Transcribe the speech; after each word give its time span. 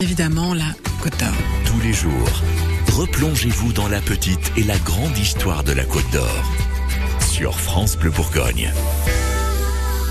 Évidemment, 0.00 0.54
la 0.54 0.76
Côte 1.02 1.18
d'Or. 1.18 1.34
Tous 1.66 1.80
les 1.80 1.92
jours, 1.92 2.42
replongez-vous 2.92 3.72
dans 3.72 3.88
la 3.88 4.00
petite 4.00 4.52
et 4.56 4.62
la 4.62 4.78
grande 4.78 5.18
histoire 5.18 5.64
de 5.64 5.72
la 5.72 5.84
Côte 5.84 6.08
d'Or. 6.12 6.44
Sur 7.28 7.58
France 7.58 7.96
Bleu 7.96 8.10
Bourgogne. 8.10 8.72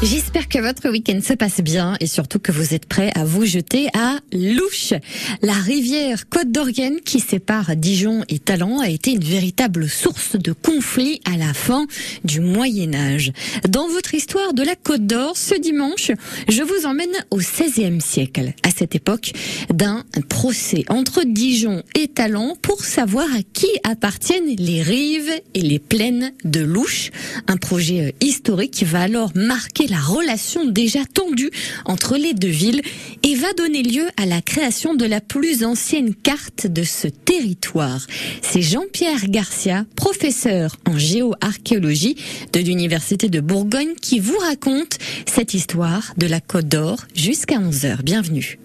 J'espère 0.03 0.47
que 0.47 0.59
votre 0.59 0.91
week-end 0.91 1.19
se 1.23 1.33
passe 1.33 1.59
bien 1.59 1.95
et 1.99 2.05
surtout 2.05 2.37
que 2.37 2.51
vous 2.51 2.75
êtes 2.75 2.85
prêts 2.85 3.11
à 3.15 3.25
vous 3.25 3.45
jeter 3.45 3.87
à 3.95 4.19
Louche. 4.31 4.93
La 5.41 5.53
rivière 5.53 6.29
Côte 6.29 6.51
d'Organe 6.51 6.99
qui 7.03 7.19
sépare 7.19 7.75
Dijon 7.75 8.23
et 8.29 8.37
Talent 8.37 8.79
a 8.79 8.89
été 8.89 9.13
une 9.13 9.23
véritable 9.23 9.89
source 9.89 10.35
de 10.35 10.51
conflits 10.51 11.19
à 11.25 11.35
la 11.35 11.51
fin 11.51 11.87
du 12.23 12.41
Moyen 12.41 12.93
Âge. 12.93 13.31
Dans 13.67 13.87
votre 13.87 14.13
histoire 14.13 14.53
de 14.53 14.61
la 14.61 14.75
Côte 14.75 15.07
d'Or, 15.07 15.35
ce 15.35 15.59
dimanche, 15.59 16.11
je 16.47 16.61
vous 16.61 16.85
emmène 16.85 17.09
au 17.31 17.37
XVIe 17.37 17.99
siècle, 17.99 18.53
à 18.61 18.69
cette 18.69 18.93
époque 18.93 19.31
d'un 19.73 20.03
procès 20.29 20.85
entre 20.89 21.23
Dijon 21.25 21.81
et 21.95 22.07
Talent 22.07 22.55
pour 22.61 22.85
savoir 22.85 23.25
à 23.33 23.41
qui 23.51 23.69
appartiennent 23.83 24.55
les 24.59 24.83
rives 24.83 25.31
et 25.55 25.61
les 25.61 25.79
plaines 25.79 26.33
de 26.43 26.59
Louche. 26.59 27.09
Un 27.47 27.57
projet 27.57 28.13
historique 28.21 28.71
qui 28.71 28.85
va 28.85 29.01
alors 29.01 29.31
marquer 29.33 29.86
la 29.89 29.99
relation 29.99 30.65
déjà 30.65 30.99
tendue 31.05 31.51
entre 31.85 32.17
les 32.17 32.33
deux 32.33 32.47
villes 32.47 32.81
et 33.23 33.35
va 33.35 33.51
donner 33.53 33.83
lieu 33.83 34.07
à 34.17 34.25
la 34.25 34.41
création 34.41 34.95
de 34.95 35.05
la 35.05 35.21
plus 35.21 35.63
ancienne 35.63 36.13
carte 36.15 36.67
de 36.67 36.83
ce 36.83 37.07
territoire. 37.07 38.05
C'est 38.41 38.61
Jean-Pierre 38.61 39.29
Garcia, 39.29 39.85
professeur 39.95 40.75
en 40.87 40.97
géoarchéologie 40.97 42.15
de 42.53 42.59
l'Université 42.59 43.29
de 43.29 43.39
Bourgogne, 43.39 43.95
qui 44.01 44.19
vous 44.19 44.37
raconte 44.37 44.97
cette 45.25 45.53
histoire 45.53 46.13
de 46.17 46.27
la 46.27 46.39
Côte 46.39 46.67
d'Or 46.67 46.99
jusqu'à 47.15 47.59
11h. 47.59 48.01
Bienvenue. 48.03 48.59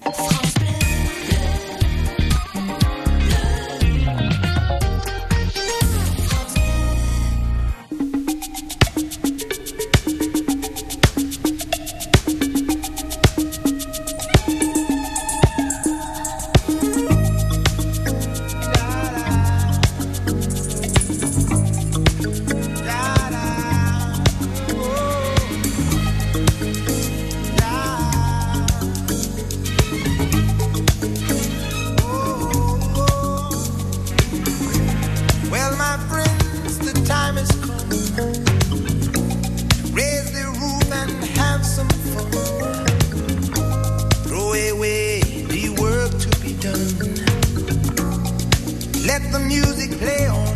Let 49.06 49.22
the 49.32 49.40
music 49.40 49.98
play 49.98 50.26
on. 50.28 50.48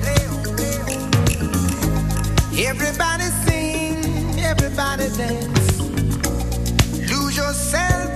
Everybody 2.59 3.25
sing, 3.47 4.41
everybody 4.41 5.09
dance. 5.17 5.81
Lose 7.11 7.37
yourself 7.37 8.16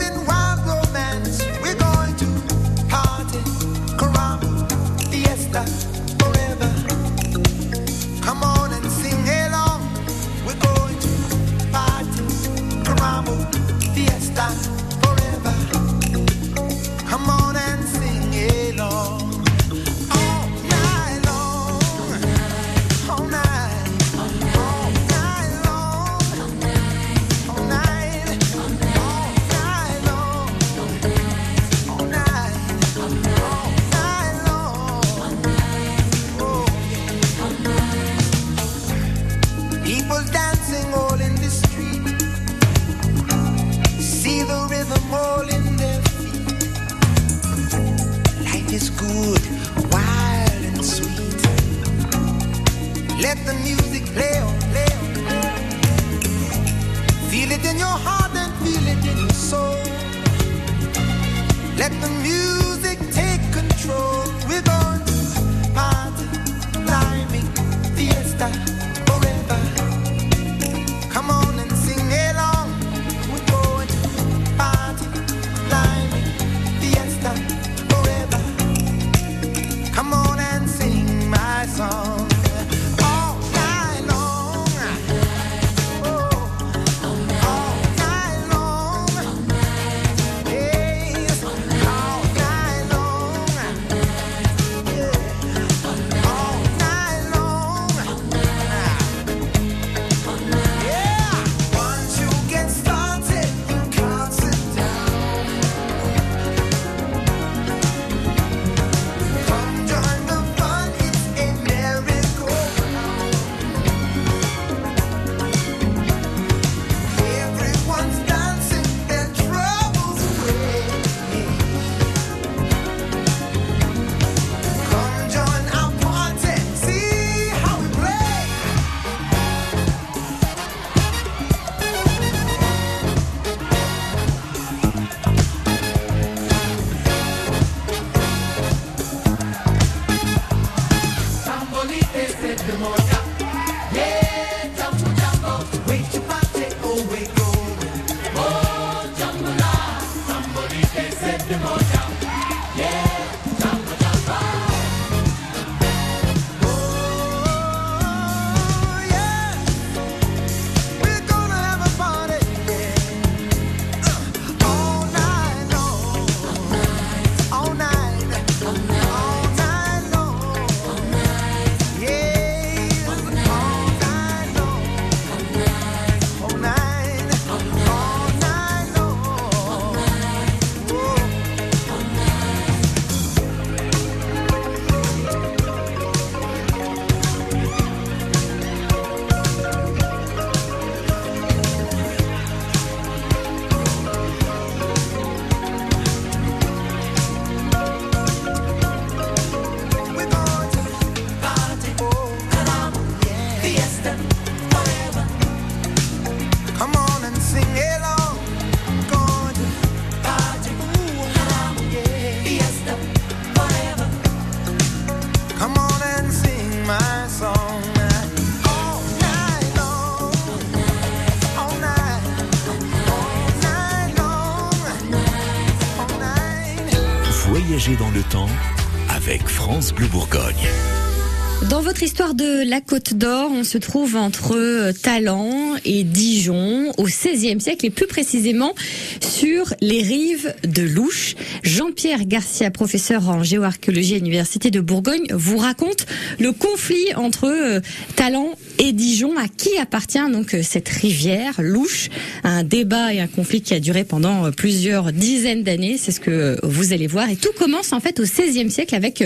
la 232.70 232.80
Côte 232.80 233.14
d'Or, 233.14 233.50
on 233.52 233.64
se 233.64 233.78
trouve 233.78 234.14
entre 234.14 234.56
euh, 234.56 234.92
Talent 234.92 235.74
et 235.84 236.04
Dijon 236.04 236.92
au 236.98 237.02
XVIe 237.02 237.60
siècle 237.60 237.84
et 237.84 237.90
plus 237.90 238.06
précisément 238.06 238.76
sur 239.20 239.74
les 239.80 240.00
rives 240.02 240.54
de 240.62 240.82
Louche. 240.82 241.34
Jean-Pierre 241.64 242.26
Garcia, 242.26 242.70
professeur 242.70 243.28
en 243.28 243.42
géoarchéologie 243.42 244.14
à 244.14 244.18
l'Université 244.18 244.70
de 244.70 244.78
Bourgogne, 244.80 245.26
vous 245.32 245.58
raconte 245.58 246.06
le 246.38 246.52
conflit 246.52 247.12
entre 247.16 247.48
euh, 247.48 247.80
Talent 248.14 248.50
et 248.80 248.92
Dijon. 248.92 249.36
À 249.38 249.46
qui 249.46 249.78
appartient 249.78 250.18
donc 250.32 250.54
euh, 250.54 250.62
cette 250.62 250.88
rivière 250.88 251.60
Louche? 251.62 252.08
Un 252.42 252.64
débat 252.64 253.14
et 253.14 253.20
un 253.20 253.28
conflit 253.28 253.62
qui 253.62 253.74
a 253.74 253.80
duré 253.80 254.04
pendant 254.04 254.50
plusieurs 254.50 255.12
dizaines 255.12 255.62
d'années. 255.62 255.96
C'est 255.98 256.10
ce 256.10 256.20
que 256.20 256.58
vous 256.64 256.92
allez 256.92 257.06
voir. 257.06 257.30
Et 257.30 257.36
tout 257.36 257.52
commence 257.56 257.92
en 257.92 258.00
fait 258.00 258.18
au 258.18 258.24
XVIe 258.24 258.70
siècle 258.70 258.94
avec 258.94 259.22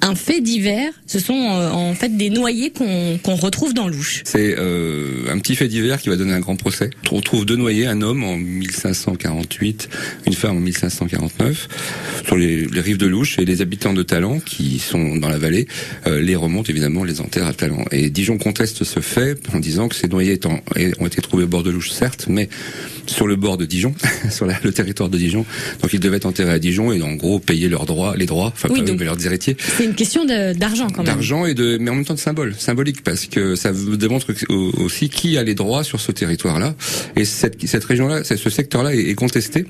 un 0.00 0.14
fait 0.14 0.40
divers. 0.40 0.92
Ce 1.06 1.18
sont 1.18 1.34
en 1.34 1.94
fait 1.94 2.16
des 2.16 2.30
noyés 2.30 2.70
qu'on 2.70 3.34
retrouve 3.34 3.74
dans 3.74 3.88
l'Ouche. 3.88 4.22
C'est 4.24 4.54
euh, 4.58 5.24
un 5.30 5.38
petit 5.38 5.56
fait 5.56 5.68
divers 5.68 6.00
qui 6.00 6.08
va 6.08 6.16
donner 6.16 6.32
un 6.32 6.40
grand 6.40 6.56
procès. 6.56 6.90
On 7.10 7.16
retrouve 7.16 7.46
deux 7.46 7.56
noyés, 7.56 7.86
un 7.86 8.02
homme 8.02 8.24
en 8.24 8.36
1548, 8.36 9.88
une 10.26 10.32
femme 10.34 10.56
en 10.56 10.60
1549, 10.60 11.68
sur 12.26 12.36
les, 12.36 12.66
rives 12.66 12.98
de 12.98 13.06
l'Ouche 13.06 13.38
et 13.38 13.44
les 13.44 13.60
habitants 13.62 13.92
de 13.92 14.02
Talent 14.02 14.40
qui 14.40 14.78
sont 14.78 15.16
dans 15.16 15.28
la 15.28 15.38
vallée 15.38 15.66
euh, 16.06 16.20
les 16.20 16.36
remontent 16.36 16.70
évidemment, 16.70 17.04
les 17.04 17.20
enterrent 17.20 17.46
à 17.46 17.54
Talent. 17.54 17.84
Et 17.90 18.10
Dijon 18.10 18.38
conteste 18.38 18.84
ce 18.84 18.97
fait 19.00 19.38
en 19.54 19.60
disant 19.60 19.88
que 19.88 19.94
ces 19.94 20.08
noyés 20.08 20.38
ont 20.98 21.06
été 21.06 21.20
trouvés 21.22 21.44
au 21.44 21.48
bord 21.48 21.62
de 21.62 21.70
l'Ouche, 21.70 21.90
certes, 21.90 22.26
mais 22.28 22.48
sur 23.06 23.26
le 23.26 23.36
bord 23.36 23.56
de 23.56 23.64
Dijon, 23.64 23.94
sur 24.30 24.46
le 24.46 24.72
territoire 24.72 25.08
de 25.08 25.18
Dijon. 25.18 25.44
Donc 25.82 25.92
ils 25.92 26.00
devaient 26.00 26.18
être 26.18 26.26
enterrés 26.26 26.52
à 26.52 26.58
Dijon 26.58 26.92
et 26.92 27.02
en 27.02 27.14
gros 27.14 27.38
payer 27.38 27.68
leurs 27.68 27.86
droits, 27.86 28.14
les 28.16 28.26
droits, 28.26 28.52
enfin 28.54 28.68
oui, 28.70 28.82
donc, 28.82 29.00
leurs 29.00 29.24
héritiers. 29.24 29.56
C'est 29.76 29.84
une 29.84 29.94
question 29.94 30.24
d'argent 30.24 30.88
quand 30.88 31.02
même. 31.02 31.06
D'argent 31.06 31.46
et 31.46 31.54
de, 31.54 31.78
mais 31.80 31.90
en 31.90 31.94
même 31.94 32.04
temps 32.04 32.14
de 32.14 32.18
symbole, 32.18 32.54
symbolique, 32.58 33.02
parce 33.02 33.26
que 33.26 33.54
ça 33.54 33.72
démontre 33.72 34.32
aussi 34.48 35.08
qui 35.08 35.38
a 35.38 35.42
les 35.42 35.54
droits 35.54 35.84
sur 35.84 36.00
ce 36.00 36.12
territoire-là. 36.12 36.74
Et 37.16 37.24
cette, 37.24 37.64
cette 37.66 37.84
région-là, 37.84 38.24
ce 38.24 38.50
secteur-là 38.50 38.94
est, 38.94 39.14
contesté, 39.14 39.64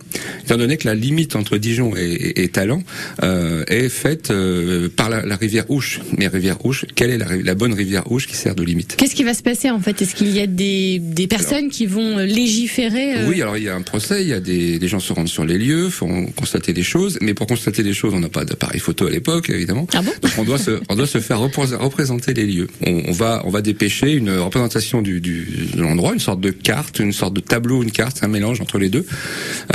étant 0.45 0.57
donné 0.57 0.77
que 0.77 0.87
la 0.87 0.95
limite 0.95 1.37
entre 1.37 1.57
Dijon 1.57 1.95
et, 1.97 2.43
et, 2.43 2.49
Talent 2.49 2.83
euh, 3.23 3.65
est 3.69 3.89
faite 3.89 4.31
euh, 4.31 4.89
par 4.89 5.09
la, 5.09 5.37
rivière 5.37 5.71
Ouche. 5.71 6.01
Mais 6.17 6.29
rivière 6.29 6.65
Ouche, 6.65 6.85
quelle 6.95 7.11
est 7.11 7.19
la, 7.19 7.37
la, 7.37 7.55
bonne 7.55 7.73
rivière 7.73 8.11
Ouche 8.11 8.27
qui 8.27 8.37
sert 8.37 8.55
de 8.55 8.63
limite? 8.63 8.97
Qu'est-ce 8.97 9.15
qui 9.19 9.25
va 9.25 9.35
se 9.35 9.43
passer 9.43 9.69
en 9.69 9.81
fait? 9.81 10.01
Est-ce 10.01 10.15
qu'il 10.15 10.31
y 10.31 10.39
a 10.39 10.47
des, 10.47 11.01
des 11.01 11.27
personnes 11.27 11.71
qui 11.71 11.87
vont 11.87 12.19
légiférer 12.19 13.19
euh, 13.19 13.29
oui, 13.29 13.43
alors 13.43 13.57
il 13.57 13.65
y 13.65 13.69
a 13.69 13.75
un 13.75 13.83
procès, 13.83 14.23
il 14.23 14.29
y 14.29 14.33
a 14.33 14.39
des, 14.39 14.79
des 14.79 14.87
gens 14.87 15.01
se 15.01 15.13
rendent 15.13 15.29
sur 15.29 15.45
les 15.45 15.59
lieux, 15.59 15.89
font 15.89 16.27
constater 16.37 16.73
des 16.73 16.85
choses, 16.85 17.19
mais 17.21 17.35
pour 17.35 17.49
constater 17.49 17.83
des 17.83 17.95
choses, 17.95 18.15
on 18.15 18.21
n'a 18.21 18.29
pas 18.29 18.45
d'appareil 18.45 18.79
photo 18.79 19.09
à 19.09 19.11
l'époque, 19.11 19.51
évidemment. 19.51 19.89
Ah 19.93 20.03
bon? 20.03 20.13
Donc 20.23 20.31
on 20.39 20.45
doit 20.45 20.59
se, 20.61 20.81
on 20.89 20.95
doit 20.95 21.09
se 21.09 21.19
faire 21.19 21.41
représenter 21.41 22.33
les 22.33 22.47
lieux. 22.47 22.69
On, 22.87 23.03
on, 23.09 23.13
va, 23.13 23.43
on 23.45 23.51
va 23.51 23.61
dépêcher 23.61 24.13
une 24.13 24.31
représentation 24.31 25.03
du, 25.03 25.21
du 25.21 25.49
de 25.75 25.83
l'endroit, 25.83 26.13
une 26.13 26.21
sorte 26.21 26.41
de 26.41 26.51
carte, 26.51 27.01
une 27.01 27.13
sorte 27.13 27.35
de 27.35 27.41
tableau, 27.41 27.83
une 27.83 27.91
carte, 27.91 28.23
un 28.23 28.29
mélange 28.29 28.61
entre 28.61 28.79
les 28.79 28.89
deux, 28.89 29.05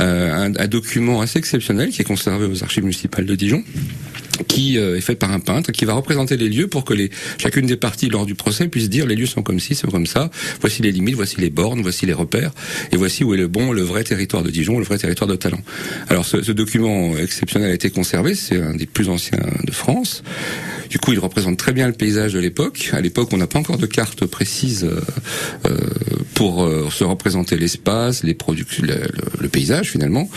euh, 0.00 0.32
un, 0.32 0.56
un 0.56 0.68
document 0.68 1.20
assez 1.20 1.38
exceptionnel 1.38 1.90
qui 1.90 2.00
est 2.00 2.06
conservé 2.06 2.46
aux 2.46 2.62
archives 2.62 2.84
municipales 2.84 3.26
de 3.26 3.34
Dijon 3.34 3.62
qui 4.48 4.78
euh, 4.78 4.96
est 4.96 5.00
fait 5.00 5.14
par 5.14 5.32
un 5.32 5.40
peintre 5.40 5.72
qui 5.72 5.84
va 5.84 5.94
représenter 5.94 6.36
les 6.36 6.48
lieux 6.48 6.66
pour 6.66 6.84
que 6.84 6.94
les 6.94 7.10
chacune 7.38 7.66
des 7.66 7.76
parties 7.76 8.08
lors 8.08 8.26
du 8.26 8.34
procès 8.34 8.68
puisse 8.68 8.88
dire 8.88 9.06
les 9.06 9.16
lieux 9.16 9.26
sont 9.26 9.42
comme 9.42 9.60
ci, 9.60 9.74
c'est 9.74 9.90
comme 9.90 10.06
ça. 10.06 10.30
Voici 10.60 10.82
les 10.82 10.92
limites, 10.92 11.14
voici 11.14 11.40
les 11.40 11.50
bornes, 11.50 11.82
voici 11.82 12.06
les 12.06 12.12
repères 12.12 12.52
et 12.92 12.96
voici 12.96 13.24
où 13.24 13.34
est 13.34 13.38
le 13.38 13.48
bon, 13.48 13.72
le 13.72 13.82
vrai 13.82 14.04
territoire 14.04 14.42
de 14.42 14.50
Dijon, 14.50 14.78
le 14.78 14.84
vrai 14.84 14.98
territoire 14.98 15.28
de 15.28 15.36
Talent. 15.36 15.60
Alors 16.08 16.24
ce, 16.24 16.42
ce 16.42 16.52
document 16.52 17.16
exceptionnel 17.16 17.70
a 17.70 17.74
été 17.74 17.90
conservé, 17.90 18.34
c'est 18.34 18.60
un 18.60 18.74
des 18.74 18.86
plus 18.86 19.08
anciens 19.08 19.38
de 19.64 19.72
France. 19.72 20.22
Du 20.90 20.98
coup, 20.98 21.12
il 21.12 21.18
représente 21.18 21.56
très 21.56 21.72
bien 21.72 21.86
le 21.86 21.92
paysage 21.92 22.34
de 22.34 22.38
l'époque. 22.38 22.90
À 22.92 23.00
l'époque, 23.00 23.30
on 23.32 23.36
n'a 23.36 23.46
pas 23.46 23.58
encore 23.58 23.78
de 23.78 23.86
carte 23.86 24.26
précise 24.26 24.84
euh, 24.84 25.00
euh 25.66 25.78
pour 26.34 26.64
euh, 26.64 26.88
se 26.90 27.04
représenter 27.04 27.56
l'espace, 27.56 28.24
les 28.24 28.34
productions, 28.34 28.84
le, 28.84 28.94
le, 29.40 29.48
paysage 29.48 29.92
finalement. 29.92 30.28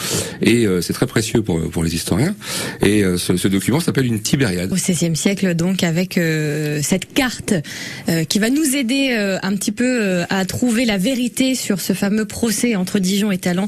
Et 0.43 0.67
c'est 0.81 0.93
très 0.93 1.07
précieux 1.07 1.41
pour, 1.41 1.69
pour 1.71 1.83
les 1.83 1.95
historiens. 1.95 2.35
Et 2.83 3.03
ce, 3.17 3.35
ce 3.35 3.47
document 3.47 3.79
s'appelle 3.87 4.07
une 4.07 4.19
Tibériade. 4.19 4.71
Au 4.71 4.75
XVIe 4.75 5.15
siècle, 5.15 5.55
donc, 5.55 5.83
avec 5.83 6.17
euh, 6.17 6.81
cette 6.83 7.13
carte 7.13 7.53
euh, 8.09 8.25
qui 8.25 8.37
va 8.39 8.49
nous 8.49 8.75
aider 8.75 9.11
euh, 9.11 9.39
un 9.41 9.55
petit 9.55 9.71
peu 9.71 10.23
à 10.29 10.45
trouver 10.45 10.85
la 10.85 10.97
vérité 10.97 11.55
sur 11.55 11.79
ce 11.79 11.93
fameux 11.93 12.25
procès 12.25 12.75
entre 12.75 12.99
Dijon 12.99 13.31
et 13.31 13.37
Talent. 13.37 13.67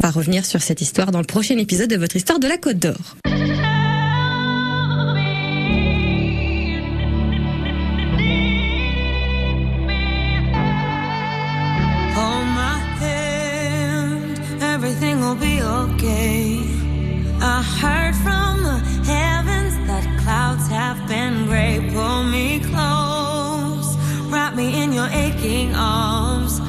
On 0.00 0.06
va 0.06 0.10
revenir 0.10 0.46
sur 0.46 0.62
cette 0.62 0.80
histoire 0.80 1.12
dans 1.12 1.20
le 1.20 1.26
prochain 1.26 1.58
épisode 1.58 1.90
de 1.90 1.96
votre 1.96 2.16
histoire 2.16 2.38
de 2.38 2.48
la 2.48 2.56
Côte 2.56 2.78
d'Or. 2.78 3.16
pray, 21.58 21.90
pull 21.92 22.22
me 22.22 22.60
close, 22.60 23.88
wrap 24.30 24.54
me 24.54 24.82
in 24.82 24.92
your 24.92 25.08
aching 25.24 25.74
arms. 25.74 26.60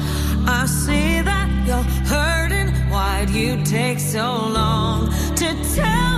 I 0.58 0.66
see 0.66 1.20
that 1.30 1.48
you're 1.66 1.88
hurting. 2.12 2.68
Why'd 2.90 3.30
you 3.30 3.62
take 3.64 4.00
so 4.00 4.26
long 4.58 5.12
to 5.36 5.48
tell? 5.74 6.09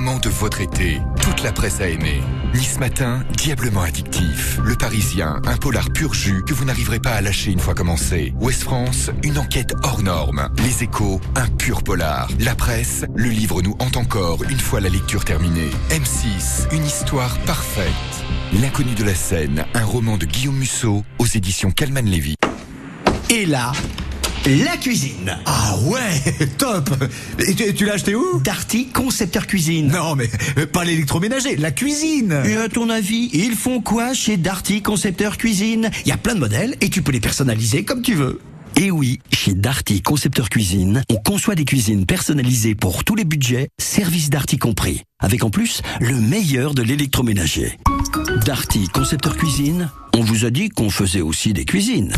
De 0.00 0.30
votre 0.30 0.62
été. 0.62 0.98
Toute 1.20 1.42
la 1.42 1.52
presse 1.52 1.80
a 1.80 1.88
aimé. 1.88 2.22
Nice 2.54 2.78
Matin, 2.80 3.22
diablement 3.36 3.82
addictif. 3.82 4.58
Le 4.64 4.74
Parisien, 4.74 5.40
un 5.46 5.56
polar 5.56 5.90
pur 5.90 6.14
jus 6.14 6.42
que 6.46 6.54
vous 6.54 6.64
n'arriverez 6.64 7.00
pas 7.00 7.12
à 7.12 7.20
lâcher 7.20 7.50
une 7.52 7.58
fois 7.58 7.74
commencé. 7.74 8.32
Ouest 8.40 8.62
France, 8.62 9.10
une 9.22 9.36
enquête 9.38 9.74
hors 9.82 10.02
norme. 10.02 10.48
Les 10.64 10.84
échos, 10.84 11.20
un 11.36 11.46
pur 11.48 11.82
polar. 11.82 12.28
La 12.40 12.54
presse, 12.54 13.04
le 13.14 13.28
livre 13.28 13.60
nous 13.60 13.76
hante 13.78 13.98
encore 13.98 14.42
une 14.44 14.58
fois 14.58 14.80
la 14.80 14.88
lecture 14.88 15.24
terminée. 15.24 15.70
M6, 15.90 16.74
une 16.74 16.84
histoire 16.86 17.38
parfaite. 17.40 17.92
L'inconnu 18.60 18.94
de 18.94 19.04
la 19.04 19.14
scène, 19.14 19.66
un 19.74 19.84
roman 19.84 20.16
de 20.16 20.24
Guillaume 20.24 20.56
Musso 20.56 21.04
aux 21.18 21.26
éditions 21.26 21.70
Calman 21.70 22.06
Lévy. 22.06 22.36
Et 23.28 23.44
là, 23.44 23.72
la 24.46 24.76
cuisine. 24.76 25.36
Ah 25.44 25.76
ouais, 25.84 26.46
top 26.58 26.90
Et 27.46 27.54
tu, 27.54 27.74
tu 27.74 27.84
l'as 27.84 27.94
acheté 27.94 28.14
où? 28.14 28.40
Darty 28.40 28.86
Concepteur 28.88 29.46
Cuisine. 29.46 29.88
Non 29.88 30.14
mais 30.16 30.30
euh, 30.58 30.66
pas 30.66 30.84
l'électroménager, 30.84 31.56
la 31.56 31.70
cuisine 31.70 32.40
Et 32.44 32.56
à 32.56 32.68
ton 32.68 32.88
avis, 32.88 33.30
ils 33.32 33.54
font 33.54 33.80
quoi 33.80 34.14
chez 34.14 34.36
Darty 34.36 34.82
Concepteur 34.82 35.36
Cuisine? 35.36 35.90
Il 36.04 36.08
y 36.08 36.12
a 36.12 36.16
plein 36.16 36.34
de 36.34 36.40
modèles 36.40 36.76
et 36.80 36.88
tu 36.88 37.02
peux 37.02 37.12
les 37.12 37.20
personnaliser 37.20 37.84
comme 37.84 38.02
tu 38.02 38.14
veux. 38.14 38.40
Et 38.76 38.90
oui, 38.90 39.18
chez 39.32 39.52
Darty 39.52 40.00
Concepteur 40.00 40.48
Cuisine, 40.48 41.02
on 41.10 41.16
conçoit 41.16 41.54
des 41.54 41.64
cuisines 41.64 42.06
personnalisées 42.06 42.74
pour 42.74 43.04
tous 43.04 43.14
les 43.14 43.24
budgets, 43.24 43.68
service 43.78 44.30
Darty 44.30 44.58
compris. 44.58 45.02
Avec 45.18 45.44
en 45.44 45.50
plus, 45.50 45.82
le 46.00 46.14
meilleur 46.14 46.72
de 46.72 46.82
l'électroménager. 46.82 47.78
Darty 48.46 48.88
Concepteur 48.88 49.36
Cuisine, 49.36 49.90
on 50.14 50.22
vous 50.22 50.44
a 50.46 50.50
dit 50.50 50.70
qu'on 50.70 50.88
faisait 50.88 51.20
aussi 51.20 51.52
des 51.52 51.64
cuisines. 51.64 52.12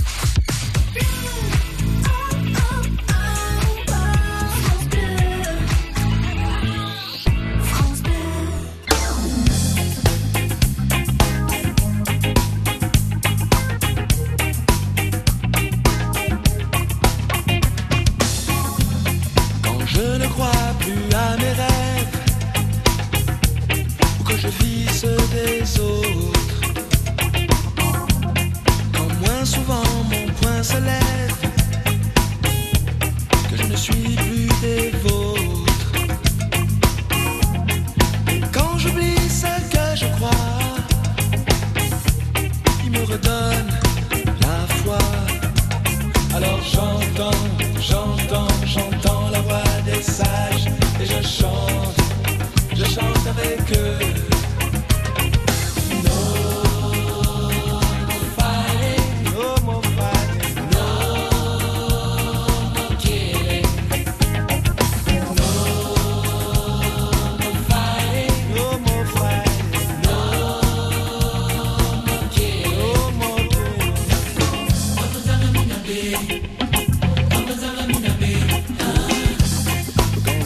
Quand 75.92 77.46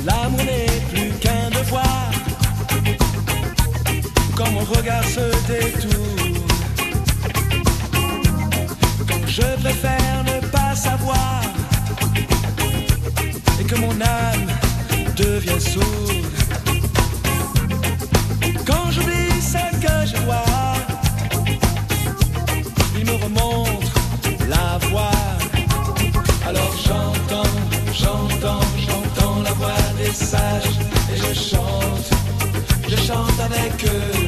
l'amour 0.04 0.42
n'est 0.44 0.66
plus 0.92 1.10
qu'un 1.20 1.50
devoir, 1.50 2.10
quand 4.34 4.50
mon 4.50 4.64
regard 4.64 5.04
se 5.04 5.30
détourne, 5.46 6.42
quand 9.08 9.26
je 9.26 9.62
préfère 9.62 10.24
ne 10.24 10.46
pas 10.48 10.74
savoir, 10.74 11.42
et 13.60 13.64
que 13.64 13.76
mon 13.76 14.00
âme 14.00 14.48
devient 15.16 15.60
sourde, 15.60 16.35
avec 33.40 33.84
eux. 33.84 34.25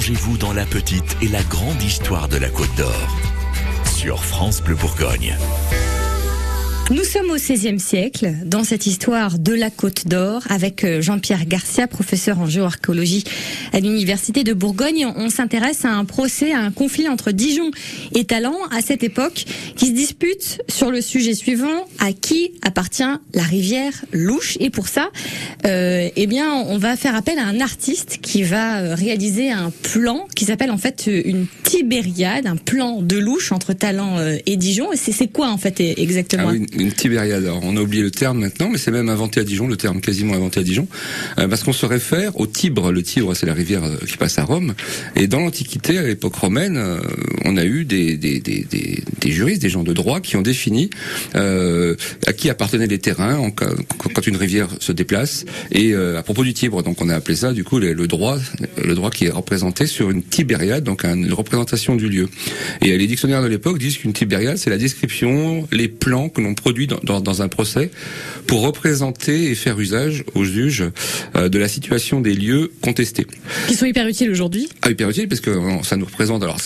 Replongez-vous 0.00 0.38
dans 0.38 0.54
la 0.54 0.64
petite 0.64 1.16
et 1.20 1.28
la 1.28 1.42
grande 1.42 1.82
histoire 1.82 2.26
de 2.26 2.38
la 2.38 2.48
Côte 2.48 2.74
d'Or. 2.74 3.08
Sur 3.84 4.24
France 4.24 4.62
Bleu 4.62 4.74
Bourgogne. 4.74 5.36
Nous 6.90 7.04
sommes 7.04 7.30
au 7.30 7.36
XVIe 7.36 7.78
siècle, 7.78 8.32
dans 8.46 8.64
cette 8.64 8.86
histoire 8.86 9.38
de 9.38 9.52
la 9.52 9.68
Côte 9.70 10.08
d'Or, 10.08 10.42
avec 10.48 10.84
euh, 10.84 11.02
Jean-Pierre 11.02 11.44
Garcia, 11.44 11.86
professeur 11.86 12.40
en 12.40 12.46
géoarchéologie 12.46 13.24
à 13.72 13.80
l'Université 13.80 14.44
de 14.44 14.52
Bourgogne. 14.52 15.06
On 15.16 15.30
s'intéresse 15.30 15.84
à 15.84 15.90
un 15.90 16.04
procès, 16.04 16.52
à 16.52 16.60
un 16.60 16.70
conflit 16.70 17.08
entre 17.08 17.30
Dijon 17.30 17.70
et 18.14 18.24
Talent 18.24 18.56
à 18.70 18.80
cette 18.80 19.02
époque, 19.02 19.44
qui 19.76 19.86
se 19.86 19.92
dispute 19.92 20.62
sur 20.68 20.90
le 20.90 21.00
sujet 21.00 21.34
suivant, 21.34 21.86
à 21.98 22.12
qui 22.12 22.52
appartient 22.62 23.02
la 23.34 23.42
rivière 23.42 23.92
Louche. 24.12 24.56
Et 24.60 24.70
pour 24.70 24.88
ça, 24.88 25.10
euh, 25.66 26.08
eh 26.14 26.26
bien, 26.26 26.52
on 26.54 26.78
va 26.78 26.96
faire 26.96 27.14
appel 27.14 27.38
à 27.38 27.46
un 27.46 27.60
artiste 27.60 28.18
qui 28.22 28.42
va 28.42 28.80
euh, 28.80 28.94
réaliser 28.94 29.50
un 29.50 29.70
plan 29.70 30.26
qui 30.34 30.44
s'appelle 30.44 30.70
en 30.70 30.78
fait 30.78 31.06
une 31.06 31.46
tibériade, 31.62 32.46
un 32.46 32.56
plan 32.56 33.00
de 33.02 33.16
louche 33.16 33.52
entre 33.52 33.72
Talent 33.72 34.18
euh, 34.18 34.36
et 34.46 34.56
Dijon. 34.56 34.92
Et 34.92 34.96
c'est 34.96 35.28
quoi 35.28 35.50
en 35.50 35.58
fait 35.58 35.80
exactement 35.80 36.48
Ah 36.48 36.52
oui, 36.52 36.66
une, 36.72 36.92
tibériade. 36.92 37.44
Alors, 37.44 37.60
on 37.62 37.76
a 37.76 37.80
oublié 37.80 38.02
le 38.02 38.10
terme 38.10 38.40
maintenant, 38.40 38.68
mais 38.70 38.78
c'est 38.78 38.90
même 38.90 39.08
inventé 39.08 39.40
à 39.40 39.44
Dijon, 39.44 39.66
le 39.66 39.76
terme 39.76 40.00
quasiment 40.00 40.34
inventé 40.34 40.60
à 40.60 40.62
Dijon, 40.62 40.88
euh, 41.38 41.48
parce 41.48 41.62
qu'on 41.62 41.72
se 41.72 41.86
réfère 41.86 42.38
au 42.38 42.46
Tibre. 42.46 42.92
Le 42.92 43.02
Tibre, 43.02 43.34
c'est 43.34 43.46
la 43.46 43.54
rivière 43.60 43.84
euh, 43.84 43.96
qui 44.08 44.16
passe 44.16 44.38
à 44.38 44.44
Rome. 44.44 44.74
Et 45.16 45.26
dans 45.26 45.40
l'Antiquité, 45.40 45.98
à 45.98 46.02
l'époque 46.02 46.34
romaine, 46.34 46.76
euh, 46.76 46.98
on 47.44 47.56
a 47.56 47.64
eu 47.64 47.84
des, 47.84 48.16
des, 48.16 48.40
des, 48.40 48.64
des, 49.20 49.30
juristes, 49.30 49.62
des 49.62 49.68
gens 49.68 49.82
de 49.84 49.92
droit 49.92 50.20
qui 50.20 50.36
ont 50.36 50.42
défini 50.42 50.90
euh, 51.34 51.94
à 52.26 52.32
qui 52.32 52.50
appartenaient 52.50 52.86
les 52.86 52.98
terrains 52.98 53.50
quand 54.14 54.26
une 54.26 54.36
rivière 54.36 54.68
se 54.80 54.92
déplace. 54.92 55.44
Et 55.72 55.92
euh, 55.92 56.18
à 56.18 56.22
propos 56.22 56.44
du 56.44 56.52
Tibre, 56.54 56.82
donc 56.82 57.00
on 57.02 57.08
a 57.08 57.14
appelé 57.14 57.36
ça 57.36 57.52
du 57.52 57.64
coup 57.64 57.78
le, 57.78 57.94
droit, 58.06 58.38
le 58.82 58.94
droit 58.94 59.10
qui 59.10 59.26
est 59.26 59.30
représenté 59.30 59.86
sur 59.86 60.10
une 60.10 60.22
tibériade, 60.22 60.84
donc 60.84 61.04
un- 61.04 61.16
une 61.16 61.32
représentation 61.32 61.96
du 61.96 62.08
lieu. 62.08 62.28
Et 62.82 62.96
les 62.96 63.06
dictionnaires 63.06 63.42
de 63.42 63.48
l'époque 63.48 63.78
disent 63.78 63.98
qu'une 63.98 64.12
tibériade, 64.12 64.56
c'est 64.58 64.70
la 64.70 64.78
description, 64.78 65.68
les 65.72 65.88
plans 65.88 66.28
que 66.28 66.40
l'on 66.40 66.54
produit 66.54 66.86
dans, 66.86 67.42
un 67.42 67.48
procès 67.48 67.90
pour 68.46 68.60
représenter 68.62 69.50
et 69.50 69.54
faire 69.54 69.78
usage 69.78 70.24
aux 70.34 70.44
juges 70.44 70.84
euh, 71.36 71.48
de 71.48 71.58
la 71.58 71.68
situation 71.68 72.20
des 72.20 72.34
lieux 72.34 72.72
contestés. 72.80 73.26
Qui 73.66 73.74
sont 73.74 73.86
hyper 73.86 74.06
utiles 74.06 74.30
aujourd'hui. 74.30 74.68
Ah, 74.82 74.90
hyper 74.90 75.08
utile 75.10 75.28
parce 75.28 75.40
que 75.40 75.50
ça 75.82 75.96
nous 75.96 76.06
représente 76.06 76.42
alors 76.42 76.58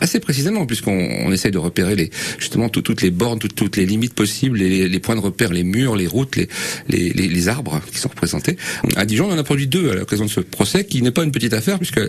assez 0.00 0.20
précisément 0.20 0.66
puisqu'on 0.66 0.98
on 1.26 1.32
essaye 1.32 1.50
de 1.50 1.58
repérer 1.58 1.94
les 1.96 2.10
justement 2.38 2.68
tout- 2.68 2.82
toutes 2.82 3.02
les 3.02 3.10
bornes, 3.10 3.38
toutes, 3.38 3.76
les 3.76 3.86
limites 3.86 4.14
possibles, 4.14 4.58
les, 4.58 4.88
les 4.88 5.00
points 5.00 5.14
de 5.16 5.20
repère, 5.20 5.52
les 5.52 5.64
murs, 5.64 5.96
les 5.96 6.06
routes, 6.06 6.36
les, 6.36 6.48
les, 6.88 7.10
les, 7.12 7.48
arbres 7.48 7.80
qui 7.92 7.98
sont 7.98 8.08
représentés. 8.08 8.56
À 8.96 9.04
Dijon, 9.04 9.28
on 9.28 9.32
en 9.32 9.38
a 9.38 9.42
produit 9.44 9.66
deux 9.66 9.90
à 9.90 9.94
l'occasion 9.94 10.24
de 10.24 10.30
ce 10.30 10.40
procès 10.40 10.84
qui 10.84 11.02
n'est 11.02 11.10
pas 11.10 11.24
une 11.24 11.32
petite 11.32 11.52
affaire 11.54 11.78
puisque 11.78 12.00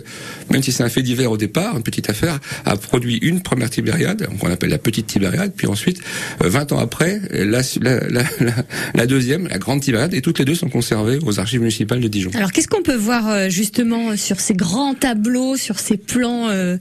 même 0.50 0.62
si 0.62 0.72
c'est 0.72 0.82
un 0.82 0.88
fait 0.88 1.02
divers 1.02 1.30
au 1.30 1.36
départ, 1.36 1.76
une 1.76 1.82
petite 1.82 2.10
affaire 2.10 2.38
a 2.64 2.76
produit 2.76 3.16
une 3.22 3.42
première 3.42 3.70
tibériade 3.70 4.28
qu'on 4.38 4.50
appelle 4.50 4.70
la 4.70 4.78
petite 4.78 5.06
tibériade, 5.06 5.52
puis 5.56 5.66
ensuite 5.66 6.00
euh, 6.42 6.48
20 6.48 6.72
ans 6.72 6.78
après 6.78 7.20
la, 7.32 7.60
la, 7.80 8.00
la, 8.08 8.22
la, 8.40 8.54
la 8.94 9.06
deuxième, 9.06 9.48
la 9.48 9.58
grande 9.58 9.80
tibériade, 9.80 10.14
et 10.14 10.20
toutes 10.22 10.38
les 10.38 10.44
deux 10.44 10.54
sont 10.54 10.68
conservées 10.68 11.18
aux 11.24 11.38
archives 11.40 11.60
municipales 11.60 12.00
de 12.00 12.08
Dijon. 12.08 12.30
Alors 12.34 12.52
qu'est-ce 12.52 12.68
qu'on 12.68 12.82
peut 12.82 12.94
voir 12.96 13.28
euh, 13.28 13.48
justement 13.48 14.16
sur 14.16 14.40
ces 14.40 14.54
grands 14.54 14.94
tableaux, 14.94 15.56
sur 15.56 15.78
ces 15.78 15.96
plans 15.96 16.48
euh, 16.48 16.76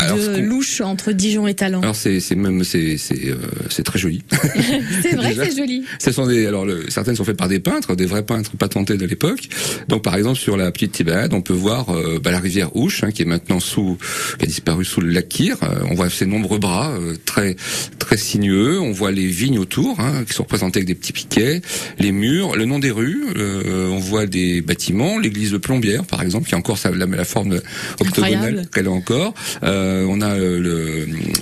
Alors, 0.00 0.16
de 0.18 0.26
qu'on- 0.36 0.42
louche 0.46 0.80
entre 0.80 1.12
Dijon 1.12 1.46
et 1.46 1.54
Talent 1.54 1.80
Alors 1.82 1.96
c'est 1.96 2.20
c'est 2.20 2.34
même 2.34 2.64
c'est 2.64 2.96
c'est 2.96 3.28
euh, 3.28 3.36
c'est 3.68 3.82
très 3.82 3.98
joli. 3.98 4.22
C'est 5.02 5.14
vrai, 5.16 5.28
Déjà, 5.30 5.44
c'est 5.46 5.56
joli. 5.56 5.84
Ce 5.98 6.12
sont 6.12 6.26
des 6.26 6.46
alors 6.46 6.64
le- 6.66 6.88
certaines 6.90 7.16
sont 7.16 7.24
faites 7.24 7.36
par 7.36 7.48
des 7.48 7.60
peintres, 7.60 7.94
des 7.94 8.06
vrais 8.06 8.24
peintres 8.24 8.52
patentés 8.56 8.96
de 8.96 9.06
l'époque. 9.06 9.48
Donc 9.88 10.02
par 10.02 10.14
exemple 10.16 10.38
sur 10.38 10.56
la 10.56 10.70
petite 10.72 10.92
Tibériade, 10.92 11.32
on 11.34 11.40
peut 11.42 11.52
voir 11.54 11.90
euh, 11.90 12.18
bah, 12.22 12.30
la 12.30 12.38
rivière 12.40 12.74
Ouche 12.76 13.04
hein, 13.04 13.10
qui 13.10 13.22
est 13.22 13.26
maintenant 13.26 13.60
sous 13.60 13.98
qui 14.38 14.44
a 14.44 14.46
disparu 14.46 14.84
sous 14.84 15.00
le 15.00 15.10
lac 15.10 15.28
Kyr. 15.28 15.56
Euh, 15.62 15.80
on 15.90 15.94
voit 15.94 16.10
ses 16.10 16.26
nombreux 16.26 16.58
bras 16.58 16.90
euh, 16.92 17.14
très 17.24 17.56
très 17.98 18.16
sinueux. 18.16 18.80
On 18.80 18.92
voit 18.92 19.12
les 19.12 19.26
vignes 19.26 19.58
autour 19.58 20.00
hein, 20.00 20.24
qui 20.26 20.32
sont 20.34 20.42
représentées 20.44 20.78
avec 20.78 20.88
des 20.88 20.94
petits 20.94 21.12
piquets, 21.12 21.60
les 21.98 22.12
murs, 22.12 22.56
le 22.56 22.64
nom 22.64 22.78
des 22.78 22.90
rues. 22.90 23.24
euh, 23.36 23.88
on 23.88 23.98
voit 23.98 24.26
des 24.26 24.60
bâtiments, 24.62 25.18
l'église 25.18 25.50
de 25.52 25.58
Plombières 25.58 26.04
par 26.04 26.22
exemple 26.22 26.48
qui 26.48 26.54
a 26.54 26.58
encore 26.58 26.78
sa, 26.78 26.90
la, 26.90 27.06
la 27.06 27.24
forme 27.24 27.60
octogonale 28.00 28.66
qu'elle 28.72 28.86
a 28.86 28.90
encore. 28.92 29.34
Euh, 29.62 29.89
on 30.08 30.20
a 30.20 30.30
euh, 30.30 30.58
le, 30.58 30.70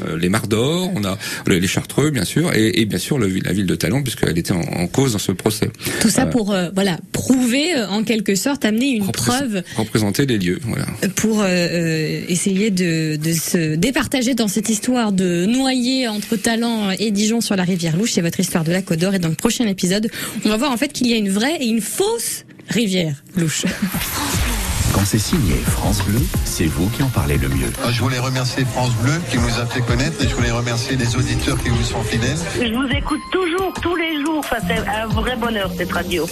euh, 0.09 0.17
les 0.19 0.29
mares 0.29 0.49
d'or, 0.49 0.91
on 0.95 1.05
a 1.05 1.19
le- 1.47 1.59
les 1.59 1.67
Chartreux 1.69 2.11
bien 2.11 2.25
sûr, 2.25 2.53
et, 2.55 2.81
et 2.81 2.85
bien 2.85 2.99
sûr 2.99 3.19
le, 3.19 3.29
la 3.45 3.53
ville 3.53 3.67
de 3.67 3.75
Talent 3.75 4.03
puisqu'elle 4.03 4.39
était 4.39 4.53
en, 4.53 4.61
en 4.61 4.87
cause 4.87 5.13
dans 5.13 5.19
ce 5.19 5.33
procès. 5.33 5.71
Tout 6.01 6.11
ça 6.11 6.23
Euh, 6.23 6.27
pour 6.27 6.53
euh, 6.53 6.69
voilà 6.75 6.99
prouver 7.13 7.75
euh, 7.77 7.89
en 7.89 8.03
quelque 8.05 8.35
sorte, 8.35 8.65
amener 8.65 8.91
une 8.91 9.05
repré- 9.05 9.13
preuve 9.13 9.63
représenter 9.77 10.27
les 10.27 10.39
lieux. 10.39 10.59
Voilà. 10.65 10.87
pour 11.17 11.41
euh, 11.41 11.47
euh, 11.49 12.21
essayer 12.29 12.71
de, 12.71 13.17
de 13.17 13.33
se 13.33 13.75
départager 13.77 14.35
dans 14.35 14.49
cette 14.49 14.69
histoire 14.69 15.13
de 15.13 15.47
noyer 15.47 16.09
entre 16.09 16.37
Talent 16.37 16.91
et 16.99 17.11
Dijon 17.11 17.41
sur 17.41 17.57
la 17.57 17.65
rivière 17.65 17.97
Louche. 17.97 18.13
C'est 18.13 18.21
votre 18.23 18.41
histoire 18.41 18.65
de 18.65 18.73
la 18.73 18.83
Côte 18.83 18.99
d'Or. 18.99 19.15
Et 19.15 19.19
dans 19.19 19.29
le 19.29 19.35
prochain 19.35 19.67
épisode, 19.67 20.11
on 20.45 20.49
va 20.49 20.57
voir 20.57 20.73
en 20.73 20.77
fait 20.77 20.93
qu'il 20.93 21.07
y 21.09 21.13
a 21.13 21.17
une 21.17 21.31
vraie 21.31 21.57
et 21.61 21.67
une 21.67 21.81
fausse 21.81 22.45
rivière 22.69 23.23
Louche. 23.37 23.65
Quand 24.95 25.05
c'est 25.05 25.19
signé 25.19 25.55
France 25.57 26.03
Bleu, 26.05 26.21
c'est 26.45 26.67
vous 26.67 26.89
qui 26.91 27.03
en 27.03 27.09
parlez 27.09 27.39
le 27.39 27.49
mieux. 27.49 27.71
Ah, 27.85 27.91
Je 27.91 28.01
voulais 28.03 28.19
remercier 28.19 28.65
France 28.65 28.93
Bleu 29.03 29.13
qui 29.31 29.39
nous 29.39 29.61
a 29.61 29.67
fait 29.67 29.81
connaître 29.81 30.23
et 30.23 30.29
je 30.29 30.35
voulais 30.35 30.51
remercier 30.51 30.97
les 30.97 31.17
auditeurs 31.17 31.59
qui 31.63 31.69
vous 31.69 31.83
sont 31.83 32.03
fidèles. 32.03 32.39
Je 32.57 32.75
vous 32.75 32.89
écoute 32.97 33.21
toujours, 33.31 33.73
tous 33.81 33.97
les 33.97 34.23
jours. 34.23 34.39
Enfin, 34.39 34.57
c'est 34.67 34.79
un 34.89 35.07
vrai 35.07 35.37
bonheur, 35.37 35.71
cette 35.77 35.93
radio. 35.93 36.27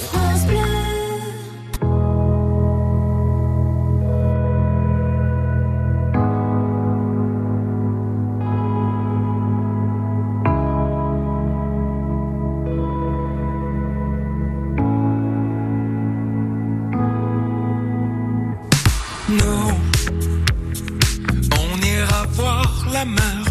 On 21.61 21.81
ira 21.83 22.27
voir 22.33 22.87
la 22.93 23.05
mer, 23.05 23.45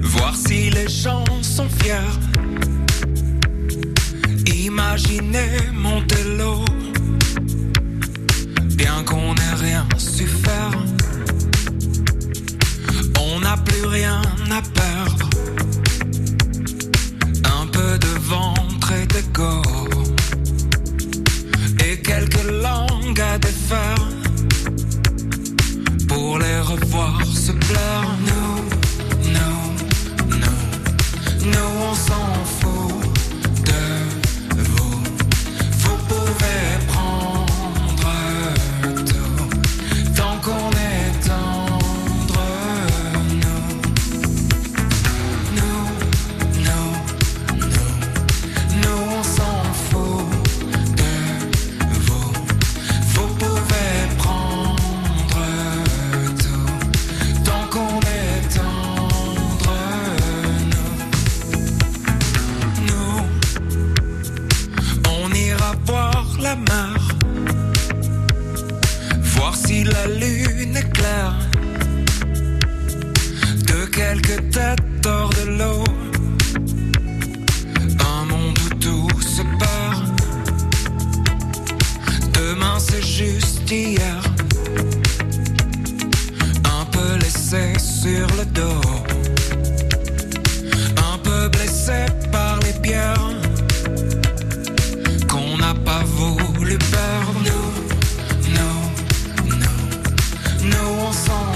voir 0.00 0.34
si 0.34 0.70
les 0.70 0.88
gens 0.88 1.24
sont 1.42 1.68
fiers. 1.80 2.14
Imaginez 4.46 5.58
Montello, 5.74 6.64
bien 8.76 9.02
qu'on 9.04 9.34
n'ait 9.34 9.56
rien 9.56 9.86
su 9.96 10.26
faire. 10.26 10.72
On 13.20 13.40
n'a 13.40 13.56
plus 13.56 13.86
rien 13.86 14.20
à 14.50 14.62
perdre. 14.62 15.30
Un 17.60 17.66
peu 17.66 17.98
de 17.98 18.18
ventre 18.20 18.92
et 18.92 19.06
d'ego 19.06 19.62
et 21.84 22.00
quelques 22.00 22.50
langues 22.62 23.20
à 23.20 23.38
défaire 23.38 24.08
revoir 26.80 27.24
se 27.24 27.52
plaire. 27.52 28.35
Nous, 100.70 101.06
on 101.06 101.12
s'en 101.12 101.55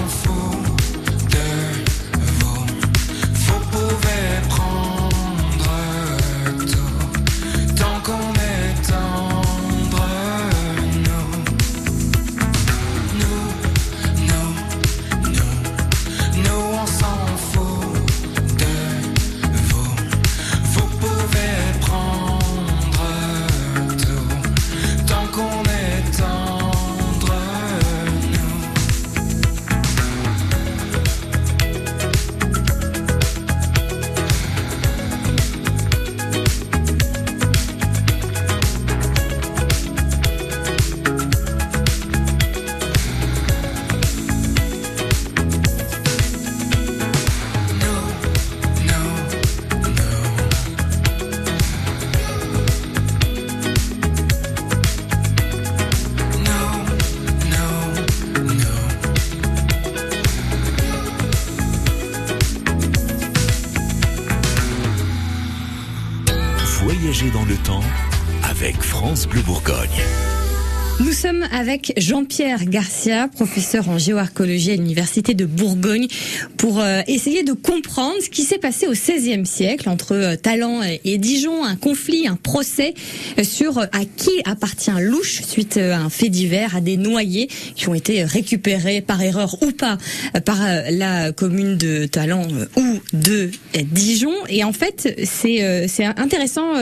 Jean-Pierre 71.97 72.65
Garcia, 72.65 73.29
professeur 73.29 73.89
en 73.89 73.99
géoarchéologie 73.99 74.73
à 74.73 74.77
l'Université 74.77 75.35
de 75.35 75.45
Bourgogne, 75.45 76.09
pour 76.57 76.81
euh, 76.81 77.03
essayer 77.07 77.43
de 77.45 77.53
comprendre 77.53 78.17
ce 78.21 78.29
qui 78.29 78.43
s'est 78.43 78.59
passé 78.59 78.87
au 78.87 78.93
XVIe 78.93 79.47
siècle 79.47 79.89
entre 79.89 80.15
euh, 80.15 80.37
Talent 80.37 80.81
et 81.05 81.19
Dijon, 81.19 81.65
un 81.65 81.77
conflit, 81.77 82.27
un 82.27 82.37
procès 82.37 82.95
euh, 83.39 83.45
sur 83.45 83.79
à 83.79 84.05
qui 84.17 84.31
appartient 84.45 84.91
Louche 85.01 85.43
suite 85.43 85.77
à 85.77 85.99
un 85.99 86.11
fait 86.11 86.29
divers, 86.29 86.77
à 86.77 86.81
des 86.81 86.97
noyés 86.97 87.49
qui 87.77 87.89
ont 87.89 87.95
été 87.95 88.25
récupérés 88.25 89.01
par 89.01 89.23
erreur 89.23 89.63
ou 89.63 89.71
pas 89.71 89.99
par 90.45 90.59
la 90.91 91.33
commune 91.33 91.77
de 91.77 92.07
Talent 92.07 92.47
ou 92.77 92.99
de 93.13 93.51
Dijon. 93.93 94.33
Et 94.49 94.65
en 94.65 94.73
fait, 94.73 95.21
c'est 95.25 96.05
intéressant, 96.17 96.75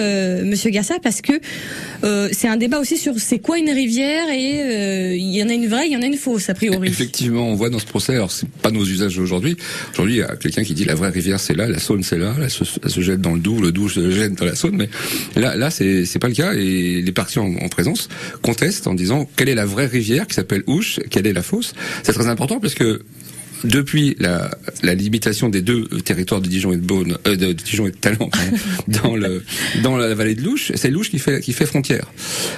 Monsieur 0.45 0.71
Garcia, 0.71 0.97
parce 1.03 1.21
que 1.21 1.33
c'est 2.03 2.49
un 2.49 2.57
débat 2.57 2.79
aussi 2.79 2.97
sur 2.97 3.19
c'est 3.19 3.39
quoi 3.39 3.59
une 3.59 3.71
rivière 3.71 4.29
et 4.31 4.61
euh, 4.61 5.17
il 5.17 5.35
y 5.35 5.43
en 5.43 5.49
a 5.49 5.53
une 5.53 5.67
vraie, 5.67 5.87
il 5.87 5.93
y 5.93 5.97
en 5.97 6.03
a 6.03 6.07
une 6.07 6.17
fausse 6.17 6.49
a 6.49 6.55
priori. 6.55 6.89
Effectivement, 6.89 7.49
on 7.49 7.55
voit 7.55 7.71
dans 7.71 7.79
ce 7.79 7.87
procès, 7.87 8.15
alors 8.15 8.31
c'est 8.31 8.49
pas 8.49 8.71
nos 8.71 8.85
usages 8.85 9.19
aujourd'hui. 9.19 9.57
Aujourd'hui, 9.93 10.17
il 10.17 10.19
y 10.19 10.23
a 10.23 10.37
quelqu'un 10.37 10.63
qui 10.63 10.75
dit 10.75 10.85
la 10.85 10.95
vraie 10.95 11.11
rivière 11.11 11.41
c'est 11.41 11.55
là, 11.55 11.69
la 11.69 11.79
Saône 11.79 12.03
c'est 12.03 12.19
là, 12.19 12.35
elle 12.41 12.51
se, 12.51 13.01
jette 13.01 13.21
dans 13.21 13.35
le 13.35 13.41
Doubs, 13.41 13.61
le 13.61 13.73
Doubs 13.73 13.89
se 13.89 14.11
jette 14.11 14.35
dans 14.35 14.45
la 14.45 14.55
Saône, 14.55 14.77
mais 14.77 14.89
là, 15.37 15.57
là 15.57 15.71
c'est 15.71 16.19
pas 16.21 16.29
le 16.29 16.35
cas 16.35 16.55
et 16.55 17.03
les 17.03 17.13
parties 17.13 17.39
en, 17.39 17.69
présence 17.69 18.09
contestent 18.43 18.87
en 18.87 18.95
disant 18.95 19.29
quelle 19.37 19.49
est 19.49 19.55
la 19.55 19.67
vraie 19.67 19.87
rivière 19.87 20.27
qui 20.27 20.35
s'appelle 20.35 20.63
Ouche, 20.67 21.01
quelle 21.11 21.27
est 21.27 21.33
la 21.33 21.43
fausse. 21.43 21.75
C'est 22.03 22.13
très 22.13 22.29
important 22.29 22.61
parce 22.61 22.75
que 22.75 23.03
depuis 23.65 24.17
la, 24.19 24.51
la, 24.83 24.95
limitation 24.95 25.49
des 25.49 25.63
deux 25.63 25.87
territoires 26.05 26.41
de 26.41 26.49
Dijon 26.49 26.73
et 26.73 26.77
de 26.77 26.83
Beaune, 26.83 27.19
euh, 27.27 27.37
de 27.37 27.53
Dijon 27.53 27.87
et 27.87 27.91
de 27.91 27.97
Talent 27.97 28.31
dans 28.89 29.17
le 29.17 29.43
dans 29.83 29.97
la 29.97 30.15
vallée 30.15 30.35
de 30.35 30.43
Louche, 30.43 30.73
c'est 30.75 30.91
Louche 30.91 31.11
qui 31.11 31.19
fait 31.19 31.41
qui 31.41 31.53
fait 31.53 31.67
frontière. 31.67 32.07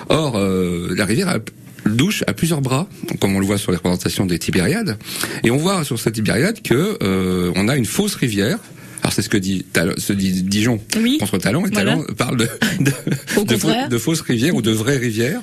Or, 0.08 0.36
euh, 0.36 0.94
la 0.96 1.04
rivière 1.04 1.28
a, 1.28 1.38
Louche 1.84 2.24
a 2.26 2.32
plusieurs 2.32 2.60
bras, 2.60 2.88
comme 3.20 3.34
on 3.34 3.40
le 3.40 3.46
voit 3.46 3.58
sur 3.58 3.72
les 3.72 3.76
représentations 3.76 4.26
des 4.26 4.38
Tibériades, 4.38 4.98
et 5.42 5.50
on 5.50 5.56
voit 5.56 5.84
sur 5.84 5.98
cette 5.98 6.14
Tibériade 6.14 6.62
que 6.62 6.98
euh, 7.02 7.52
on 7.56 7.68
a 7.68 7.76
une 7.76 7.86
fausse 7.86 8.14
rivière 8.14 8.58
alors 9.02 9.12
c'est 9.12 9.22
ce 9.22 9.28
que 9.28 9.36
dit, 9.36 9.64
se 9.98 10.12
dit 10.12 10.42
Dijon 10.42 10.80
contre 11.18 11.38
Talent, 11.38 11.64
et 11.66 11.70
Talent 11.70 12.04
parle 12.16 12.36
de, 12.36 12.48
de, 12.80 13.88
de, 13.88 13.98
fausses 13.98 14.20
rivières 14.20 14.54
ou 14.54 14.62
de 14.62 14.70
vraies 14.70 14.98
rivières 14.98 15.40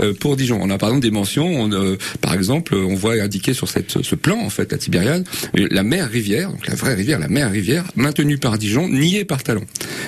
euh, 0.00 0.12
pour 0.14 0.36
Dijon. 0.36 0.58
On 0.62 0.70
a 0.70 0.78
par 0.78 0.90
exemple 0.90 1.02
des 1.02 1.10
mentions, 1.10 1.46
on, 1.46 1.72
euh, 1.72 1.96
par 2.20 2.34
exemple, 2.34 2.74
on 2.74 2.94
voit 2.94 3.14
indiqué 3.14 3.52
sur 3.54 3.68
cette, 3.68 4.02
ce 4.02 4.14
plan 4.14 4.38
en 4.38 4.50
fait, 4.50 4.70
la 4.72 4.78
Tibériade, 4.78 5.26
la 5.54 5.82
mer 5.82 6.08
rivière, 6.08 6.50
donc 6.50 6.66
la 6.66 6.74
vraie 6.74 6.94
rivière, 6.94 7.18
la 7.18 7.28
mer 7.28 7.50
rivière, 7.50 7.84
maintenue 7.96 8.38
par 8.38 8.58
Dijon, 8.58 8.88
niée 8.88 9.24
par 9.24 9.42
Talent. 9.42 9.64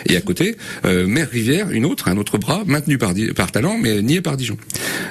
Et 0.06 0.16
à 0.16 0.20
côté, 0.20 0.56
euh, 0.84 1.06
mer 1.06 1.28
rivière, 1.30 1.70
une 1.70 1.84
autre, 1.84 2.08
un 2.08 2.16
autre 2.16 2.38
bras, 2.38 2.62
maintenu 2.66 2.98
par, 2.98 3.14
par 3.34 3.52
Talent, 3.52 3.78
mais 3.78 4.02
niée 4.02 4.20
par 4.20 4.36
Dijon, 4.36 4.56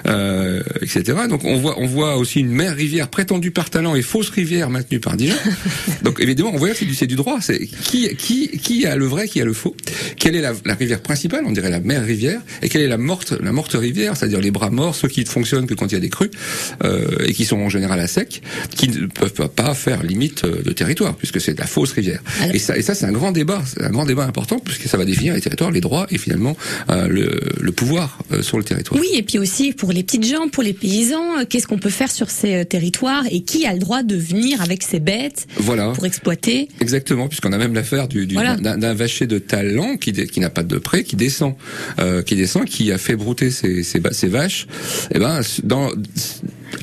euh, 0.08 0.62
etc. 0.82 1.20
Donc 1.30 1.44
on 1.44 1.58
voit, 1.58 1.76
on 1.80 1.86
voit 1.86 2.18
aussi 2.18 2.40
une 2.40 2.52
mer 2.52 2.76
rivière 2.76 3.10
prétendue 3.10 3.52
par 3.52 3.70
Talent 3.70 3.96
et 3.96 4.02
fausse 4.02 4.30
rivière 4.30 4.70
maintenue 4.70 5.00
par 5.00 5.18
Dijon. 5.18 5.36
donc 6.04 6.20
évidemment, 6.20 6.52
on 6.54 6.58
voit 6.58 6.70
que 6.70 6.78
c'est 6.78 6.86
du, 6.86 7.08
du 7.08 7.16
droit. 7.16 7.40
C'est 7.42 7.68
qui, 7.84 8.16
qui, 8.16 8.50
qui 8.50 8.86
a 8.86 8.96
le 8.96 9.06
vrai, 9.06 9.28
qui 9.28 9.42
a 9.42 9.46
le 9.46 9.54
faux? 9.54 9.76
Quelle 10.18 10.36
est 10.36 10.42
la, 10.42 10.54
la, 10.66 10.76
rivière 10.76 11.02
principale? 11.02 11.44
On 11.46 11.52
dirait 11.52 11.70
la 11.70 11.80
mer 11.80 12.04
rivière. 12.04 12.42
Et 12.62 12.70
quelle 12.70 12.82
est 12.82 12.88
la 12.88 12.98
morte, 12.98 13.34
la 13.42 13.52
morte 13.52 13.74
rivière, 13.74 14.16
c'est-à-dire 14.16 14.42
les 14.42 14.52
bras 14.52 14.70
morts, 14.70 14.96
ceux 14.96 15.08
qui 15.08 15.22
ne 15.22 15.30
fonctionnent 15.30 15.68
que 15.68 15.74
quand 15.74 15.88
il 15.88 15.94
y 15.94 15.98
a 15.98 16.00
des 16.00 16.10
crues 16.10 16.32
euh, 16.84 17.26
et 17.26 17.34
qui 17.34 17.46
sont 17.46 17.58
en 17.60 17.70
général 17.70 18.00
à 18.00 18.08
sec, 18.08 18.42
qui 18.76 18.88
ne 18.90 19.08
peuvent 19.08 19.50
pas 19.50 19.74
faire 19.74 20.04
limite 20.04 20.44
euh, 20.44 20.62
de 20.64 20.72
territoire 20.72 21.16
puisque 21.16 21.42
c'est 21.42 21.54
de 21.54 21.60
la 21.60 21.68
fausse 21.68 21.92
rivière. 21.92 22.22
Et 22.54 22.60
ça, 22.60 22.78
et 22.78 22.82
ça 22.82 22.96
c'est 22.96 23.06
un 23.06 23.12
grand 23.12 23.32
débat, 23.32 23.62
un 23.80 23.90
grand 23.90 24.06
débat 24.06 24.26
important 24.26 24.60
puisque 24.60 24.88
ça 24.88 24.98
va 24.98 25.06
définir 25.06 25.34
les 25.34 25.42
territoires, 25.42 25.72
les 25.72 25.82
droits 25.82 26.08
et 26.10 26.18
finalement 26.18 26.56
euh, 26.90 27.08
le, 27.08 27.40
le, 27.60 27.72
pouvoir 27.72 28.20
euh, 28.32 28.42
sur 28.42 28.58
le 28.58 28.64
territoire. 28.64 29.00
Oui, 29.00 29.10
et 29.14 29.24
puis 29.24 29.40
aussi 29.40 29.74
pour 29.74 29.92
les 29.92 30.04
petites 30.04 30.26
gens, 30.26 30.48
pour 30.50 30.64
les 30.64 30.74
paysans, 30.74 31.40
euh, 31.40 31.46
qu'est-ce 31.48 31.68
qu'on 31.68 31.78
peut 31.78 31.90
faire 31.90 32.12
sur 32.12 32.30
ces 32.30 32.66
territoires 32.66 33.24
et 33.32 33.42
qui 33.42 33.66
a 33.66 33.74
le 33.74 33.80
droit 33.80 34.04
de 34.04 34.16
venir 34.16 34.62
avec 34.62 34.84
ses 34.84 35.00
bêtes 35.00 35.48
voilà. 35.58 35.92
pour 35.92 36.06
exploiter? 36.06 36.70
Exactement, 36.80 37.28
puisqu'on 37.28 37.54
a 37.54 37.58
même 37.58 37.71
l'affaire 37.76 38.08
du, 38.08 38.28
du 38.28 38.36
d'un 38.36 38.94
vacher 38.94 39.28
de 39.28 39.40
talent 39.40 39.98
qui, 39.98 40.14
qui 40.14 40.40
n'a 40.40 40.50
pas 40.50 40.64
de 40.64 40.78
prêt, 40.78 41.04
qui 41.04 41.16
descend, 41.16 41.56
euh, 42.00 42.22
qui 42.22 42.36
descend, 42.36 42.66
qui 42.66 42.92
a 42.92 42.98
fait 42.98 43.16
brouter 43.16 43.52
ses, 43.52 43.84
ses, 43.84 44.02
ses 44.12 44.28
vaches. 44.28 44.68
Et 45.12 45.16
eh 45.16 45.20
ben 45.20 45.42
dans 45.64 45.90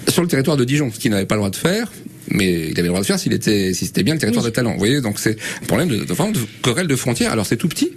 sur 0.09 0.23
le 0.23 0.29
territoire 0.29 0.57
de 0.57 0.65
Dijon, 0.65 0.91
ce 0.93 0.99
qu'il 0.99 1.11
n'avait 1.11 1.27
pas 1.27 1.35
le 1.35 1.41
droit 1.41 1.51
de 1.51 1.57
faire, 1.57 1.91
mais 2.31 2.69
il 2.71 2.73
avait 2.73 2.83
le 2.83 2.89
droit 2.89 3.01
de 3.01 3.07
faire 3.07 3.19
s'il 3.19 3.33
était, 3.33 3.73
si 3.73 3.87
c'était 3.87 4.03
bien 4.03 4.15
le 4.15 4.21
territoire 4.21 4.45
de 4.45 4.51
talent. 4.51 4.73
Vous 4.73 4.79
voyez, 4.79 5.01
donc 5.01 5.19
c'est 5.19 5.37
un 5.63 5.67
problème 5.67 5.89
de, 5.89 5.97
de, 5.97 6.05
de, 6.05 6.47
querelle 6.63 6.87
de 6.87 6.97
frontières. 6.97 7.33
Alors 7.33 7.47
c'est 7.47 7.57
tout 7.57 7.69
petit, 7.69 7.91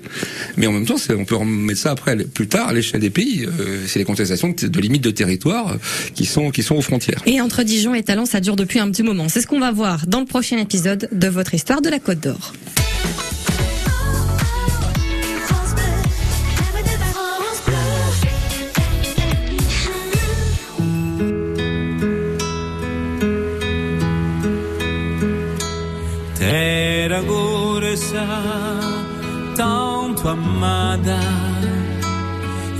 mais 0.57 0.67
en 0.67 0.71
même 0.71 0.85
temps, 0.85 0.95
on 1.17 1.25
peut 1.25 1.35
remettre 1.35 1.79
ça 1.79 1.91
après 1.91 2.15
plus 2.17 2.47
tard 2.47 2.67
à 2.69 2.73
l'échelle 2.73 3.01
des 3.01 3.09
pays. 3.09 3.45
Euh, 3.45 3.83
c'est 3.87 3.99
les 3.99 4.05
contestations 4.05 4.49
de, 4.49 4.67
de, 4.67 4.79
limites 4.79 5.03
de 5.03 5.11
territoire 5.11 5.77
qui 6.15 6.25
sont 6.25 6.51
qui 6.51 6.63
sont 6.63 6.75
aux 6.75 6.81
frontières. 6.81 7.21
Et 7.25 7.41
entre 7.41 7.63
Dijon 7.63 7.93
et 7.93 8.03
Talent, 8.03 8.25
ça 8.25 8.39
dure 8.39 8.55
depuis 8.55 8.79
un 8.79 8.89
petit 8.89 9.03
moment. 9.03 9.29
C'est 9.29 9.41
ce 9.41 9.47
qu'on 9.47 9.59
va 9.59 9.71
voir 9.71 10.07
dans 10.07 10.19
le 10.19 10.25
prochain 10.25 10.57
épisode 10.57 11.09
de 11.11 11.27
votre 11.27 11.53
histoire 11.53 11.81
de 11.81 11.89
la 11.89 11.99
Côte 11.99 12.19
d'Or. 12.19 12.53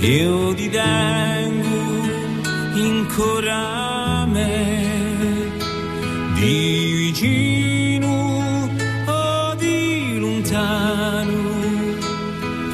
Io 0.02 0.52
ti 0.54 0.68
tengo 0.68 1.82
ancora 2.74 4.26
me, 4.26 5.50
di 6.34 6.92
vicino 6.96 8.68
o 9.06 9.54
di 9.54 10.18
lontano, 10.18 11.42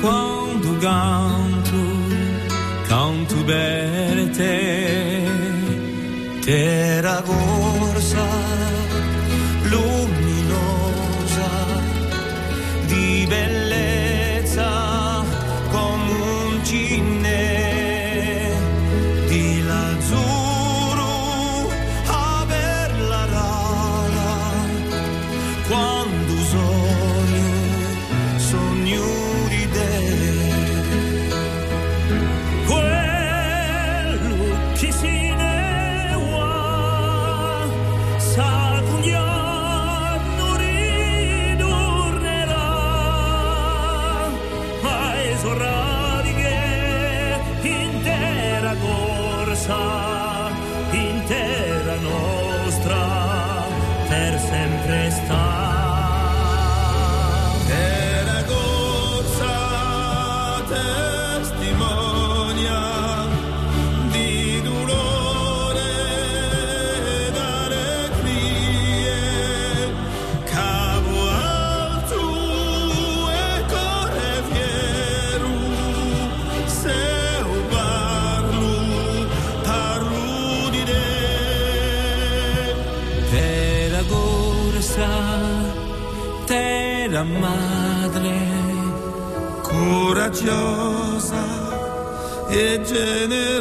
quando 0.01 0.77
canto, 0.79 1.81
canto 2.87 3.45
per 3.45 4.31
te, 4.31 5.23
terra 6.41 7.23
corsa. 7.23 7.48
gecenin 92.89 93.58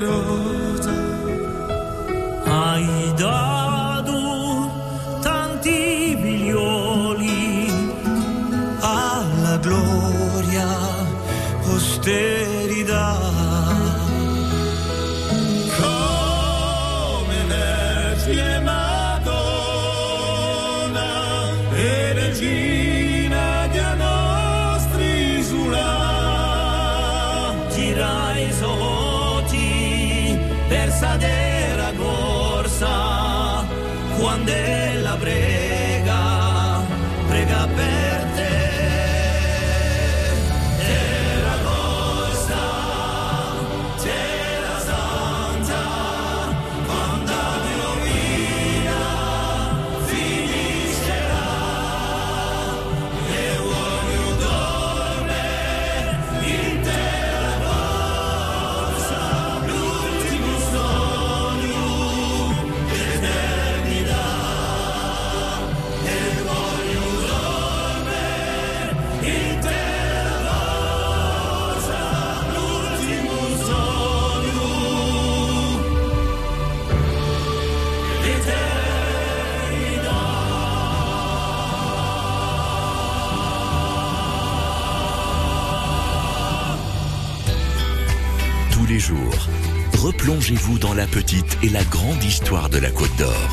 Replongez-vous 89.99 90.79
dans 90.79 90.93
la 90.93 91.07
petite 91.07 91.57
et 91.63 91.69
la 91.69 91.83
grande 91.85 92.21
histoire 92.23 92.69
de 92.69 92.77
la 92.77 92.89
Côte 92.89 93.15
d'Or. 93.17 93.49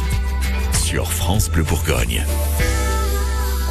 Sur 0.72 1.12
France 1.12 1.48
Bleu 1.48 1.62
Bourgogne. 1.62 2.24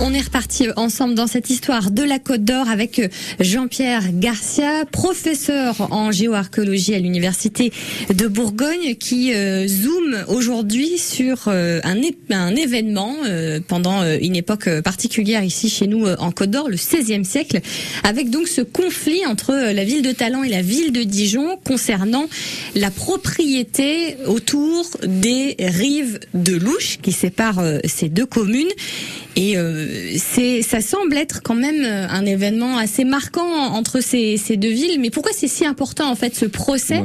On 0.06 0.14
est 0.14 0.20
reparti 0.20 0.68
ensemble 0.76 1.16
dans 1.16 1.28
cette 1.28 1.50
histoire 1.50 1.90
de 1.90 2.04
la 2.04 2.20
Côte 2.20 2.44
d'Or 2.44 2.68
avec 2.68 3.10
Jean-Pierre 3.40 4.04
Garcia, 4.12 4.84
professeur 4.92 5.88
en 5.94 6.12
géoarchéologie 6.12 6.94
à 6.94 7.00
l'université 7.00 7.72
de 8.14 8.28
Bourgogne, 8.28 8.96
qui 8.96 9.34
euh, 9.34 9.66
zoome 9.66 10.26
aujourd'hui 10.28 10.98
sur 10.98 11.46
euh, 11.48 11.80
un, 11.86 12.52
événement 12.54 13.16
euh, 13.26 13.62
pendant 13.66 14.04
une 14.20 14.36
époque 14.36 14.70
particulière 14.82 15.42
ici 15.42 15.70
chez 15.70 15.88
nous 15.88 16.06
en 16.06 16.32
Côte 16.32 16.52
d'Or, 16.52 16.68
le 16.68 16.76
XVIe 16.76 17.24
siècle, 17.24 17.62
avec 18.04 18.30
donc 18.30 18.50
ce 18.50 18.60
conflit 18.60 19.26
entre 19.26 19.54
la 19.54 19.86
ville 19.86 20.02
de 20.02 20.12
Talent 20.12 20.44
et 20.44 20.50
la 20.50 20.62
ville 20.62 20.92
de 20.92 21.04
Dijon 21.04 21.58
concernant 21.64 22.26
la 22.76 22.92
propriété 22.92 24.18
autour 24.26 24.86
des 25.06 25.56
rives 25.60 26.20
de 26.34 26.58
l'Ouche 26.58 27.00
qui 27.02 27.14
séparent 27.14 27.64
ces 27.86 28.10
deux 28.10 28.26
communes. 28.26 28.68
Et 29.36 29.56
c'est, 30.18 30.62
ça 30.62 30.82
semble 30.82 31.18
être 31.18 31.42
quand 31.44 31.56
même 31.56 31.84
euh, 31.84 32.08
un 32.10 32.26
événement 32.26 32.78
assez 32.78 33.04
marquant 33.04 33.42
entre 33.44 34.02
ces, 34.02 34.38
ces 34.38 34.58
deux 34.58 34.72
villes. 34.72 35.00
Mais 35.00 35.10
pourquoi 35.10 35.32
c'est 35.34 35.48
si 35.48 35.66
important 35.66 36.10
en 36.10 36.16
fait 36.16 36.36
ce 36.36 36.46
procès? 36.46 37.02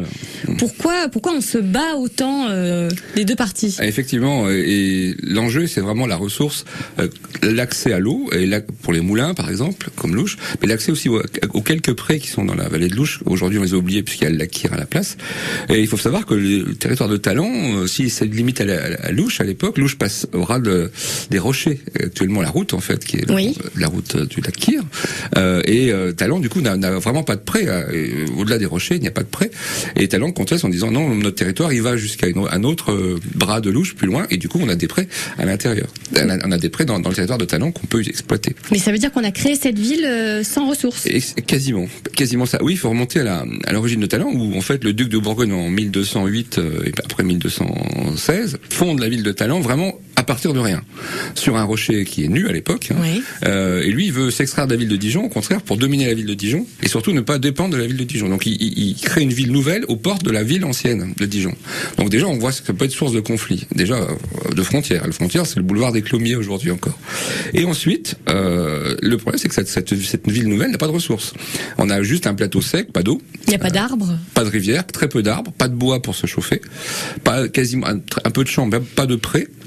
Pourquoi, 0.59 1.09
pourquoi 1.09 1.33
on 1.33 1.41
se 1.41 1.59
bat 1.59 1.97
autant 1.97 2.49
euh, 2.51 2.89
les 3.17 3.25
deux 3.25 3.37
parties? 3.37 3.77
Ah, 3.79 3.87
Effectivement, 3.87 4.47
euh, 4.47 4.63
et 4.65 5.15
l'enjeu 5.23 5.67
c'est 5.67 5.81
vraiment 5.81 6.07
la 6.07 6.17
ressource, 6.17 6.65
euh, 6.99 7.09
l'accès 7.43 7.93
à 7.93 7.99
l'eau, 7.99 8.31
et 8.33 8.47
là, 8.47 8.61
pour 8.83 8.93
les 8.93 9.01
moulins 9.01 9.35
par 9.35 9.51
exemple, 9.51 9.91
comme 9.97 10.15
Louche, 10.15 10.37
mais 10.61 10.69
l'accès 10.69 10.93
aussi 10.93 11.09
aux, 11.09 11.23
aux 11.55 11.63
quelques 11.63 11.93
prés 11.93 12.19
qui 12.19 12.29
sont 12.29 12.45
dans 12.45 12.55
la 12.55 12.69
vallée 12.69 12.89
de 12.89 12.95
Louche. 12.95 13.21
Aujourd'hui 13.27 13.59
on 13.59 13.63
les 13.63 13.75
a 13.75 13.77
oubliés 13.77 14.03
puisqu'il 14.03 14.25
y 14.25 14.27
a 14.27 14.31
le 14.31 14.37
lac 14.37 14.67
à 14.71 14.77
la 14.77 14.87
place. 14.87 15.17
Et 15.69 15.81
il 15.81 15.87
faut 15.87 15.97
savoir 15.97 16.27
que 16.27 16.35
le, 16.35 16.75
territoire 16.75 17.09
de 17.09 17.21
euh, 17.29 17.87
si 17.87 18.11
c'est 18.11 18.25
limite 18.25 18.61
à, 18.61 18.65
la, 18.65 18.95
à 19.03 19.13
Louche 19.13 19.41
à 19.41 19.45
l'époque, 19.45 19.79
Louche 19.79 19.99
passe 19.99 20.27
au 20.33 20.45
ras 20.45 20.61
de, 20.61 20.91
des 21.31 21.39
rochers, 21.39 21.81
actuellement 21.95 22.41
la 22.41 22.51
route 22.51 22.68
en 22.75 22.81
fait, 22.81 23.05
qui 23.05 23.17
est 23.17 23.31
Oui. 23.31 23.57
la 23.77 23.87
route 23.89 24.17
du 24.29 24.41
lac 24.41 24.55
Kyr. 24.57 24.83
Euh, 25.37 25.61
et 25.65 25.93
euh, 25.93 26.13
Talent 26.13 26.39
du 26.41 26.49
coup 26.49 26.61
n'a 26.61 26.77
vraiment 26.99 27.23
pas 27.23 27.37
de 27.37 27.41
pré. 27.43 27.65
euh, 27.67 28.27
Au-delà 28.37 28.59
des 28.59 28.67
rochers, 28.67 28.97
il 28.97 29.01
n'y 29.03 29.09
a 29.09 29.13
pas 29.13 29.23
de 29.23 29.29
pré. 29.29 29.51
Et 29.97 30.09
Talent 30.09 30.33
conteste 30.33 30.65
en 30.65 30.69
disant 30.69 30.91
non, 30.91 31.15
notre 31.15 31.37
territoire 31.37 31.73
il 31.73 31.83
va 31.83 31.97
jusqu'à 31.97 32.27
un 32.51 32.65
autre 32.65 32.93
euh, 32.93 33.19
bras 33.35 33.61
de 33.61 33.71
Louche 33.71 33.95
plus 33.95 34.07
loin, 34.07 34.27
et 34.31 34.37
du 34.37 34.49
coup 34.49 34.59
on 34.63 34.69
a 34.69 34.75
des 34.75 34.89
prés 34.89 35.09
à 35.39 35.45
l'intérieur. 35.45 35.87
On 36.17 36.51
a- 36.53 36.59
des 36.59 36.69
prés 36.71 36.85
dans, 36.85 36.99
dans 36.99 37.09
le 37.11 37.15
territoire 37.15 37.39
de 37.39 37.45
Talent 37.45 37.71
qu'on 37.71 37.87
peut 37.87 38.01
exploiter. 38.01 38.57
Mais 38.73 38.79
ça 38.79 38.91
veut 38.91 38.99
dire 38.99 39.13
qu'on 39.13 39.23
a 39.25 39.31
créé 39.31 39.55
cette 39.55 39.79
ville 39.79 40.05
sans 40.43 40.69
ressources. 40.69 41.07
Et 41.07 41.21
quasiment, 41.43 41.87
quasiment 42.17 42.47
ça. 42.47 42.59
Oui, 42.63 42.73
il 42.73 42.77
faut 42.77 42.89
remonter 42.91 43.21
à 43.21 43.73
l'origine 43.73 44.01
de 44.01 44.07
Talent, 44.07 44.31
où 44.33 44.57
en 44.57 44.61
fait 44.61 44.83
le 44.83 44.93
duc 44.93 45.09
de 45.09 45.19
Bourgogne 45.19 45.53
en 45.53 45.69
1208 45.71 46.59
euh, 46.59 46.83
et 46.87 46.93
après 47.05 47.23
1216 47.23 48.59
fonde 48.71 49.01
la 49.01 49.09
ville 49.09 49.23
de 49.23 49.33
Talent 49.33 49.61
vraiment 49.61 49.99
à 50.19 50.25
partir 50.25 50.53
de 50.53 50.59
rien, 50.59 50.83
sur 51.37 51.57
un 51.57 51.63
rocher 51.63 52.05
qui 52.05 52.25
est 52.25 52.29
nu 52.29 52.49
à 52.49 52.53
l'époque. 52.53 52.89
hein. 52.91 52.97
Oui. 53.01 53.23
Euh, 53.47 53.83
et 53.83 53.91
lui, 53.93 54.07
il 54.07 54.13
veut 54.13 54.33
s'extraire 54.33 54.67
de 54.67 54.73
la 54.73 54.79
ville 54.79 54.89
de 54.89 54.97
Dijon, 54.97 55.23
au 55.25 55.29
contraire, 55.29 55.63
pour 55.63 55.77
dominer 55.77 56.07
la 56.07 56.15
ville 56.15 56.27
de 56.27 56.35
Dijon, 56.35 56.67
et 56.83 56.89
surtout 56.89 57.13
ne 57.13 57.21
pas 57.21 57.39
dépendre 57.39 57.75
de 57.75 57.79
la 57.81 57.87
ville 57.87 57.97
de 57.97 58.03
Dijon. 58.05 58.29
Donc 58.29 58.45
il, 58.45 58.55
il- 58.61 58.89
il 58.89 58.95
crée 58.97 59.23
une 59.23 59.33
ville 59.33 59.53
nouvelle 59.53 59.85
aux 59.87 59.95
portes 59.97 60.25
de 60.25 60.33
la 60.33 60.43
ville 60.43 60.65
ancienne 60.65 61.15
de 61.17 61.25
Dijon. 61.25 61.55
Donc 61.99 62.11
déjà, 62.11 62.27
on 62.27 62.37
voit 62.37 62.51
que 62.51 62.57
ça 62.67 62.73
peut 62.73 62.85
être 62.85 62.91
source 62.91 63.13
de 63.13 63.21
conflit. 63.21 63.67
Déjà, 63.77 63.95
euh, 63.95 64.55
de 64.55 64.63
frontières. 64.65 65.07
La 65.07 65.13
frontière, 65.13 65.47
c'est 65.47 65.57
le 65.57 65.63
boulevard 65.63 65.93
des 65.93 66.03
Clomiers 66.03 66.35
aujourd'hui 66.35 66.73
encore. 66.73 66.99
Et 67.55 67.65
ensuite, 67.65 68.17
euh, 68.29 68.97
le 69.01 69.17
problème, 69.19 69.39
c'est 69.41 69.49
que 69.49 69.55
cette, 69.55 69.69
cette, 69.69 69.95
cette 70.01 70.29
ville 70.29 70.49
nouvelle 70.49 70.73
n'a 70.73 70.79
pas 70.79 70.89
de 70.89 70.93
ressources. 70.93 71.33
On 71.79 71.91
a 71.91 72.03
juste 72.03 72.27
un 72.27 72.35
plateau 72.35 72.61
sec, 72.61 72.93
pas 72.93 73.05
d'eau, 73.05 73.23
Il 73.47 73.51
n'y 73.51 73.55
a 73.57 73.59
pas 73.61 73.71
d'arbres. 73.71 74.19
pas 74.35 74.43
de 74.45 74.51
rivière, 74.51 74.85
très 74.85 75.09
peu 75.09 75.23
d'arbres, 75.23 75.53
pas 75.53 75.69
de 75.69 75.75
bois 75.75 76.03
pour 76.03 76.17
se 76.17 76.27
chauffer, 76.27 76.61
pas 77.23 77.49
quasiment 77.49 77.87
un, 77.87 78.01
un 78.25 78.31
peu 78.31 78.43
de 78.43 78.49
champs, 78.49 78.69
pas 78.97 79.07
de 79.07 79.15
prés 79.17 79.47
euh, 79.49 79.58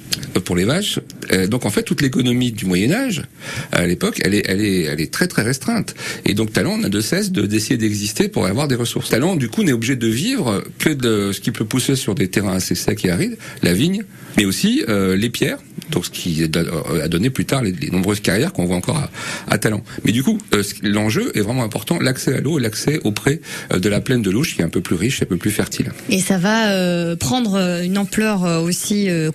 pour 0.43 0.55
les 0.55 0.65
vaches. 0.65 0.99
Euh, 1.31 1.47
donc 1.47 1.65
en 1.65 1.69
fait, 1.69 1.83
toute 1.83 2.01
l'économie 2.01 2.51
du 2.51 2.65
Moyen 2.65 2.91
Âge 2.91 3.23
à 3.71 3.85
l'époque, 3.85 4.21
elle 4.23 4.33
est, 4.33 5.11
très 5.11 5.27
très 5.27 5.41
restreinte. 5.41 5.95
Et 6.25 6.33
donc 6.33 6.53
Talent 6.53 6.77
n'a 6.77 6.89
de 6.89 7.01
cesse 7.01 7.31
de 7.31 7.45
d'essayer 7.45 7.77
d'exister 7.77 8.29
pour 8.29 8.45
avoir 8.45 8.67
des 8.67 8.75
ressources. 8.75 9.09
Talent, 9.09 9.35
du 9.35 9.49
coup, 9.49 9.63
n'est 9.63 9.73
obligé 9.73 9.95
de 9.95 10.07
vivre 10.07 10.63
que 10.79 10.89
de 10.89 11.31
ce 11.31 11.41
qui 11.41 11.51
peut 11.51 11.65
pousser 11.65 11.95
sur 11.95 12.15
des 12.15 12.29
terrains 12.29 12.55
assez 12.55 12.75
secs 12.75 13.03
et 13.05 13.09
arides, 13.09 13.37
la 13.63 13.73
vigne, 13.73 14.03
mais 14.37 14.45
aussi 14.45 14.83
euh, 14.87 15.15
les 15.15 15.29
pierres. 15.29 15.57
Donc 15.89 16.05
ce 16.05 16.09
qui 16.09 16.43
a 16.43 17.07
donné 17.07 17.29
plus 17.29 17.45
tard 17.45 17.63
les, 17.63 17.73
nombreuses 17.91 18.21
carrières 18.21 18.53
qu'on 18.53 18.65
voit 18.65 18.77
encore 18.77 18.97
à, 18.97 19.11
à 19.49 19.57
Talent. 19.57 19.83
Mais 20.05 20.11
du 20.11 20.23
coup, 20.23 20.37
euh, 20.53 20.63
l'enjeu 20.83 21.31
est 21.35 21.41
vraiment 21.41 21.63
important, 21.63 21.99
l'accès 21.99 22.35
à 22.35 22.41
l'eau 22.41 22.59
et 22.59 22.61
l'accès 22.61 22.99
au 23.03 23.11
pré 23.11 23.41
euh, 23.73 23.79
de 23.79 23.89
la 23.89 23.99
plaine 23.99 24.21
de 24.21 24.31
Louche, 24.31 24.55
qui 24.55 24.61
est 24.61 24.65
un 24.65 24.69
peu 24.69 24.81
plus 24.81 24.95
riche 24.95 25.21
un 25.21 25.25
peu 25.25 25.37
plus 25.37 25.51
fertile. 25.51 25.91
Et 26.09 26.19
ça 26.19 26.37
va 26.37 26.71
euh, 26.71 27.15
prendre 27.15 27.55
euh, 27.55 27.83
une 27.83 27.97
ampleur 27.97 28.45
euh, 28.45 28.59
aussi 28.59 29.09
euh, 29.09 29.31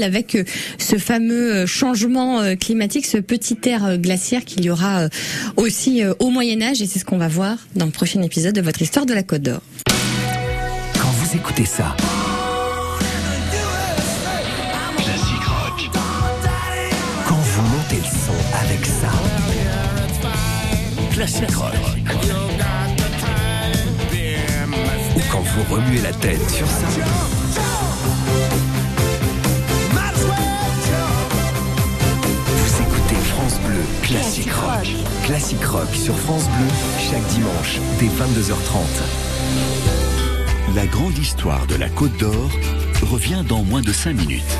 avec 0.00 0.34
euh, 0.34 0.44
ce 0.78 0.96
fameux 0.96 1.52
euh, 1.52 1.66
changement 1.66 2.40
euh, 2.40 2.54
climatique, 2.54 3.06
ce 3.06 3.18
petit 3.18 3.58
air 3.64 3.98
glaciaire 3.98 4.44
qu'il 4.44 4.64
y 4.64 4.70
aura 4.70 5.08
aussi 5.56 6.02
au 6.18 6.30
Moyen 6.30 6.62
Âge. 6.62 6.80
Et 6.80 6.86
c'est 6.86 6.98
ce 6.98 7.04
qu'on 7.04 7.18
va 7.18 7.28
voir 7.28 7.58
dans 7.74 7.86
le 7.86 7.90
prochain 7.90 8.22
épisode 8.22 8.54
de 8.54 8.60
votre 8.60 8.80
histoire 8.80 9.06
de 9.06 9.14
la 9.14 9.22
Côte 9.22 9.42
d'Or. 9.42 9.60
Quand 10.94 11.08
vous 11.08 11.36
écoutez 11.36 11.64
ça, 11.64 11.96
Classique 14.96 15.44
rock. 15.44 15.90
quand 17.26 17.34
vous 17.34 17.62
montez 17.62 17.96
le 17.96 18.02
son 18.02 18.36
avec 18.64 18.86
ça, 18.86 19.10
Classique 21.12 21.54
rock. 21.54 21.74
ou 25.16 25.20
quand 25.30 25.42
vous 25.42 25.74
remuez 25.74 26.00
la 26.00 26.12
tête 26.12 26.50
sur 26.50 26.66
ça, 26.66 27.41
Bleu 33.82 34.02
Classique 34.02 34.52
Rock. 34.52 34.86
Classique 35.24 35.64
Rock 35.64 35.88
sur 35.94 36.16
France 36.16 36.48
Bleu, 36.48 36.68
chaque 36.98 37.26
dimanche, 37.28 37.78
dès 37.98 38.06
22h30. 38.06 38.76
La 40.74 40.86
grande 40.86 41.16
histoire 41.18 41.66
de 41.66 41.74
la 41.76 41.88
Côte 41.88 42.16
d'Or 42.18 42.50
revient 43.02 43.42
dans 43.48 43.62
moins 43.64 43.82
de 43.82 43.92
5 43.92 44.14
minutes. 44.14 44.58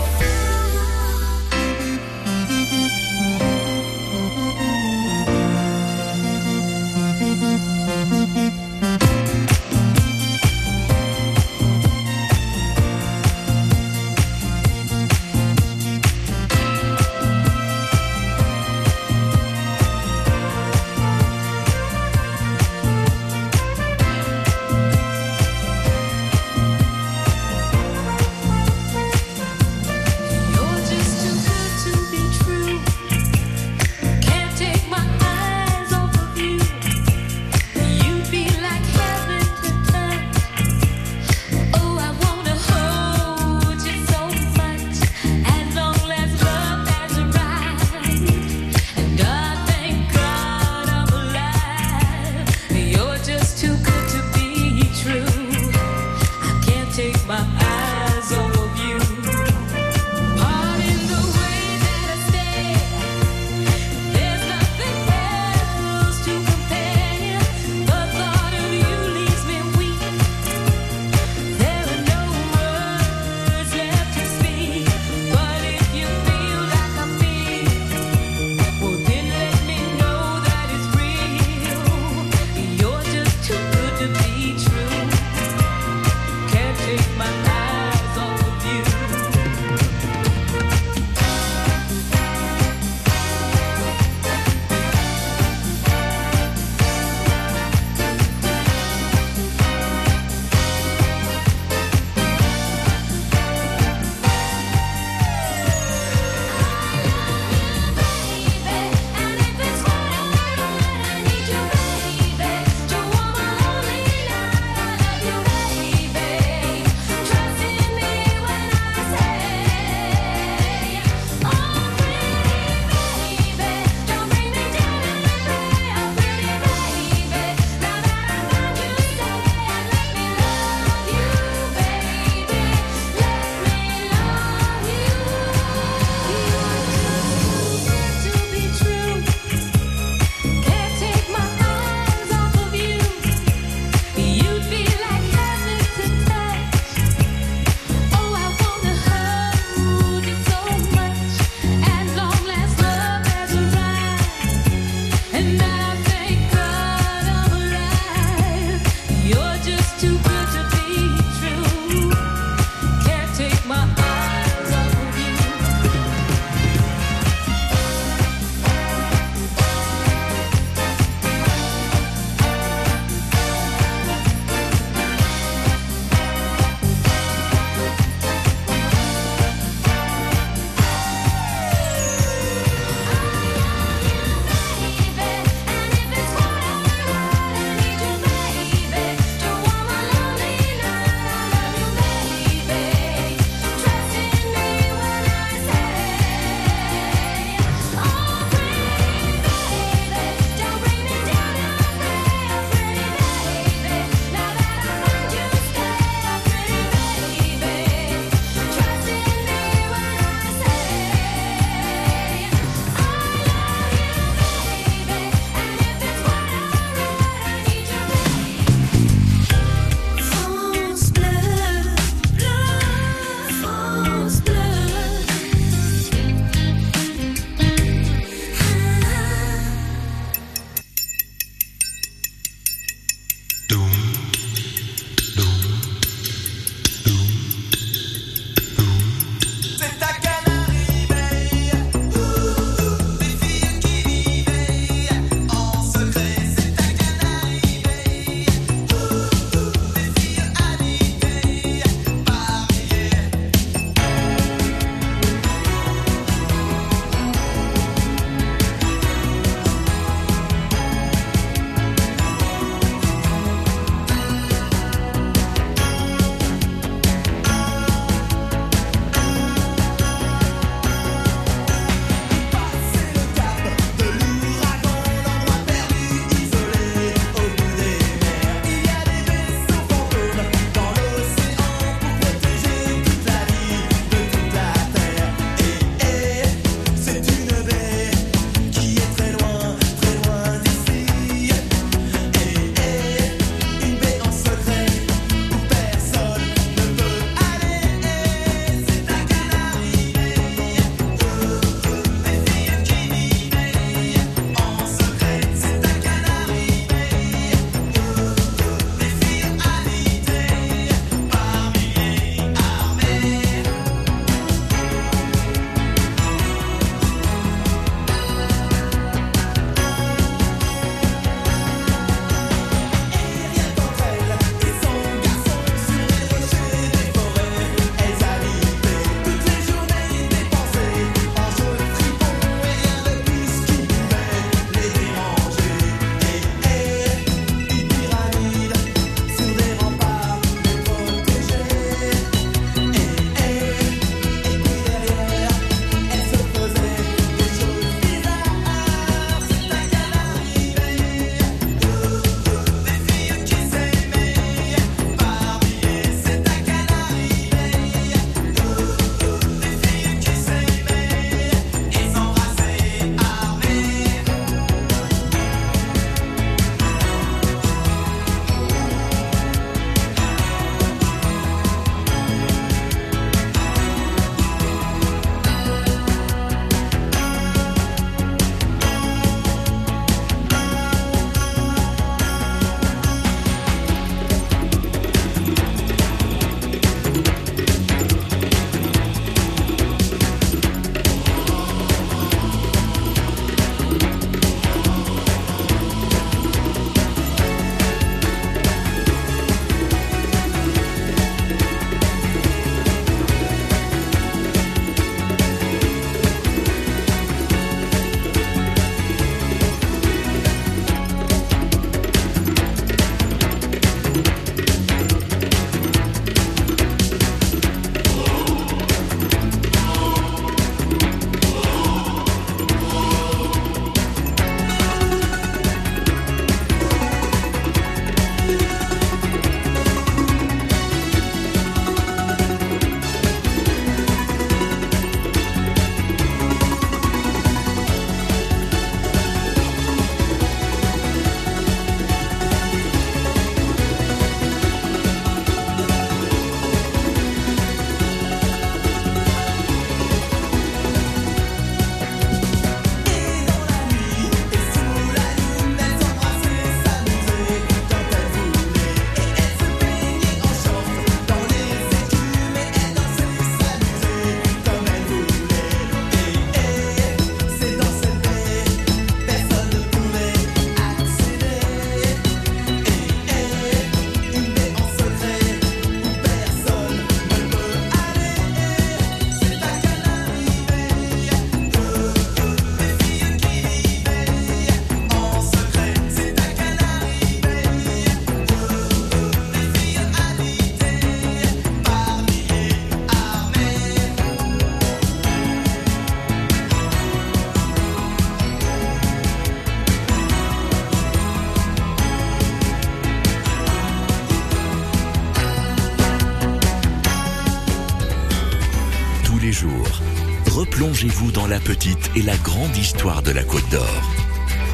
Et 512.15 512.23
la 512.23 512.37
grande 512.39 512.77
histoire 512.77 513.23
de 513.23 513.31
la 513.31 513.43
Côte 513.43 513.69
d'Or. 513.71 514.03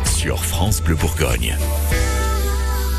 Sur 0.04 0.44
France 0.44 0.82
Bleu 0.82 0.96
Bourgogne. 0.96 1.56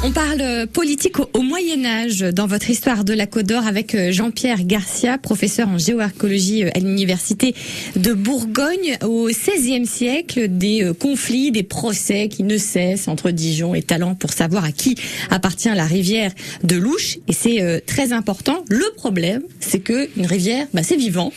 On 0.02 0.12
parle 0.12 0.40
euh, 0.40 0.66
politique 0.66 1.20
au, 1.20 1.30
au 1.34 1.42
Moyen 1.42 1.84
Âge 1.84 2.22
dans 2.22 2.48
votre 2.48 2.70
histoire 2.70 3.04
de 3.04 3.14
la 3.14 3.28
Côte 3.28 3.48
d'Or 3.48 3.68
avec 3.68 3.94
euh, 3.96 4.14
Jean-Pierre 4.14 4.64
Garcia, 4.64 5.18
professeur 5.18 5.68
en 5.68 5.78
géoarchéologie 5.78 6.64
euh, 6.64 6.70
à 6.74 6.80
l'université 6.80 7.54
de 7.98 8.14
Bourgogne. 8.14 8.98
Au 9.04 9.28
XVIe 9.28 9.86
siècle, 9.86 10.48
des 10.48 10.90
conflits, 10.98 11.52
des 11.52 11.64
procès 11.64 12.30
qui 12.30 12.44
ne 12.44 12.58
cessent 12.58 13.10
entre 13.10 13.32
Dijon 13.32 13.76
et 13.76 13.82
Talent 13.82 14.16
pour 14.16 14.32
savoir 14.32 14.64
à 14.64 14.72
qui 14.72 14.96
appartient 15.32 15.68
la 15.68 15.86
rivière 15.86 16.32
de 16.64 16.78
Louche. 16.78 17.18
Et 17.28 17.34
c'est 17.34 17.84
très 17.86 18.14
important. 18.14 18.64
Le 18.70 18.86
problème, 18.96 19.42
c'est 19.60 19.80
que 19.80 20.10
une 20.16 20.26
rivière, 20.26 20.66
bah, 20.74 20.82
c'est 20.82 20.96
vivant, 20.96 21.34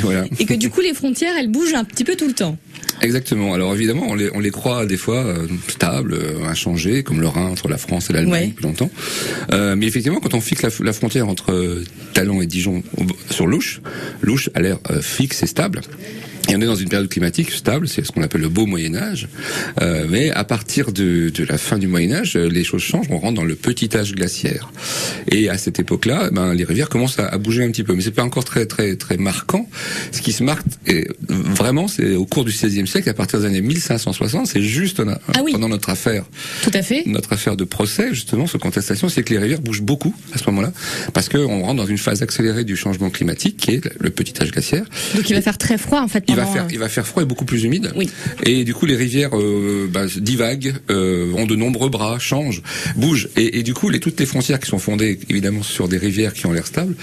Voilà. 0.00 0.26
et 0.38 0.44
que 0.44 0.54
du 0.54 0.70
coup 0.70 0.80
les 0.80 0.94
frontières, 0.94 1.34
elles 1.36 1.50
bougent 1.50 1.74
un 1.74 1.84
petit 1.84 2.04
peu 2.04 2.14
tout 2.14 2.28
le 2.28 2.34
temps. 2.34 2.56
Exactement. 3.02 3.54
Alors 3.54 3.74
évidemment, 3.74 4.06
on 4.08 4.14
les, 4.14 4.30
on 4.34 4.40
les 4.40 4.50
croit 4.50 4.86
des 4.86 4.96
fois 4.96 5.24
euh, 5.24 5.46
stables, 5.68 6.14
euh, 6.14 6.46
inchangés, 6.48 7.02
comme 7.02 7.20
le 7.20 7.28
Rhin 7.28 7.46
entre 7.46 7.68
la 7.68 7.78
France 7.78 8.10
et 8.10 8.12
l'Allemagne 8.12 8.50
depuis 8.50 8.64
longtemps. 8.64 8.90
Euh, 9.52 9.76
mais 9.76 9.86
effectivement, 9.86 10.20
quand 10.20 10.34
on 10.34 10.40
fixe 10.40 10.62
la, 10.62 10.70
la 10.80 10.92
frontière 10.92 11.28
entre 11.28 11.52
euh, 11.52 11.84
Talon 12.14 12.40
et 12.42 12.46
Dijon 12.46 12.82
sur 13.30 13.46
Louche, 13.46 13.80
Louche 14.22 14.50
a 14.54 14.60
l'air 14.60 14.78
fixe 15.02 15.42
et 15.42 15.46
stable. 15.46 15.80
Et 16.48 16.54
on 16.56 16.60
est 16.60 16.66
dans 16.66 16.76
une 16.76 16.88
période 16.88 17.08
climatique 17.08 17.50
stable, 17.50 17.88
c'est 17.88 18.04
ce 18.06 18.12
qu'on 18.12 18.22
appelle 18.22 18.40
le 18.40 18.48
beau 18.48 18.66
Moyen 18.66 18.94
Âge. 18.94 19.28
Euh, 19.82 20.06
mais 20.08 20.30
à 20.30 20.44
partir 20.44 20.92
de, 20.92 21.28
de 21.34 21.44
la 21.44 21.58
fin 21.58 21.78
du 21.78 21.86
Moyen 21.88 22.12
Âge, 22.12 22.36
euh, 22.36 22.48
les 22.48 22.62
choses 22.64 22.82
changent. 22.82 23.06
On 23.10 23.18
rentre 23.18 23.34
dans 23.34 23.44
le 23.44 23.56
petit 23.56 23.96
âge 23.96 24.14
glaciaire. 24.14 24.70
Et 25.30 25.48
à 25.48 25.58
cette 25.58 25.80
époque-là, 25.80 26.30
ben, 26.32 26.54
les 26.54 26.64
rivières 26.64 26.88
commencent 26.88 27.18
à, 27.18 27.26
à 27.26 27.38
bouger 27.38 27.64
un 27.64 27.70
petit 27.70 27.82
peu, 27.82 27.94
mais 27.94 28.02
c'est 28.02 28.10
pas 28.12 28.22
encore 28.22 28.44
très 28.44 28.66
très 28.66 28.96
très 28.96 29.16
marquant. 29.16 29.68
Ce 30.12 30.20
qui 30.22 30.32
se 30.32 30.42
marque 30.44 30.64
et, 30.86 31.08
vraiment, 31.28 31.88
c'est 31.88 32.14
au 32.14 32.26
cours 32.26 32.44
du 32.44 32.52
XVIe 32.52 32.86
siècle, 32.86 33.08
à 33.08 33.14
partir 33.14 33.40
des 33.40 33.46
années 33.46 33.60
1560, 33.60 34.46
c'est 34.46 34.62
juste 34.62 35.00
on 35.00 35.08
a- 35.08 35.18
Ah 35.34 35.40
oui. 35.44 35.52
pendant 35.52 35.68
notre 35.68 35.90
affaire 35.90 36.24
Tout 36.62 36.70
à 36.74 36.82
fait. 36.82 37.02
notre 37.06 37.32
affaire 37.32 37.56
de 37.56 37.64
procès, 37.64 38.10
justement, 38.14 38.46
sur 38.46 38.58
contestation, 38.60 39.08
c'est 39.08 39.22
que 39.24 39.32
les 39.34 39.40
rivières 39.40 39.60
bougent 39.60 39.82
beaucoup 39.82 40.14
à 40.32 40.38
ce 40.38 40.44
moment-là, 40.46 40.72
parce 41.12 41.28
qu'on 41.28 41.62
rentre 41.62 41.76
dans 41.76 41.86
une 41.86 41.98
phase 41.98 42.22
accélérée 42.22 42.64
du 42.64 42.76
changement 42.76 43.10
climatique, 43.10 43.56
qui 43.56 43.72
est 43.72 43.90
le 43.98 44.10
petit 44.10 44.34
âge 44.40 44.52
glaciaire. 44.52 44.84
Donc 45.14 45.28
il 45.28 45.34
va 45.34 45.42
faire 45.42 45.58
très 45.58 45.78
froid 45.78 46.00
en 46.00 46.08
fait. 46.08 46.24
Il 46.36 46.40
va 46.40 46.42
pendant, 46.42 46.54
faire, 46.54 46.64
euh, 46.64 46.72
il 46.72 46.78
va 46.78 46.88
faire 46.88 47.06
froid 47.06 47.22
et 47.22 47.26
beaucoup 47.26 47.44
plus 47.44 47.64
humide. 47.64 47.92
Oui. 47.96 48.10
Et 48.44 48.64
du 48.64 48.74
coup, 48.74 48.86
les 48.86 48.96
rivières 48.96 49.30
euh, 49.34 49.88
bah, 49.90 50.06
divaguent, 50.16 50.74
euh, 50.90 51.32
ont 51.34 51.46
de 51.46 51.56
nombreux 51.56 51.88
bras, 51.88 52.18
changent, 52.18 52.62
bougent. 52.96 53.28
Et, 53.36 53.58
et 53.58 53.62
du 53.62 53.74
coup, 53.74 53.88
les, 53.88 54.00
toutes 54.00 54.20
les 54.20 54.26
frontières 54.26 54.60
qui 54.60 54.68
sont 54.68 54.78
fondées 54.78 55.18
évidemment 55.28 55.62
sur 55.62 55.88
des 55.88 55.98
rivières 55.98 56.32
qui 56.32 56.46
ont 56.46 56.52
l'air 56.52 56.66
stables 56.66 56.94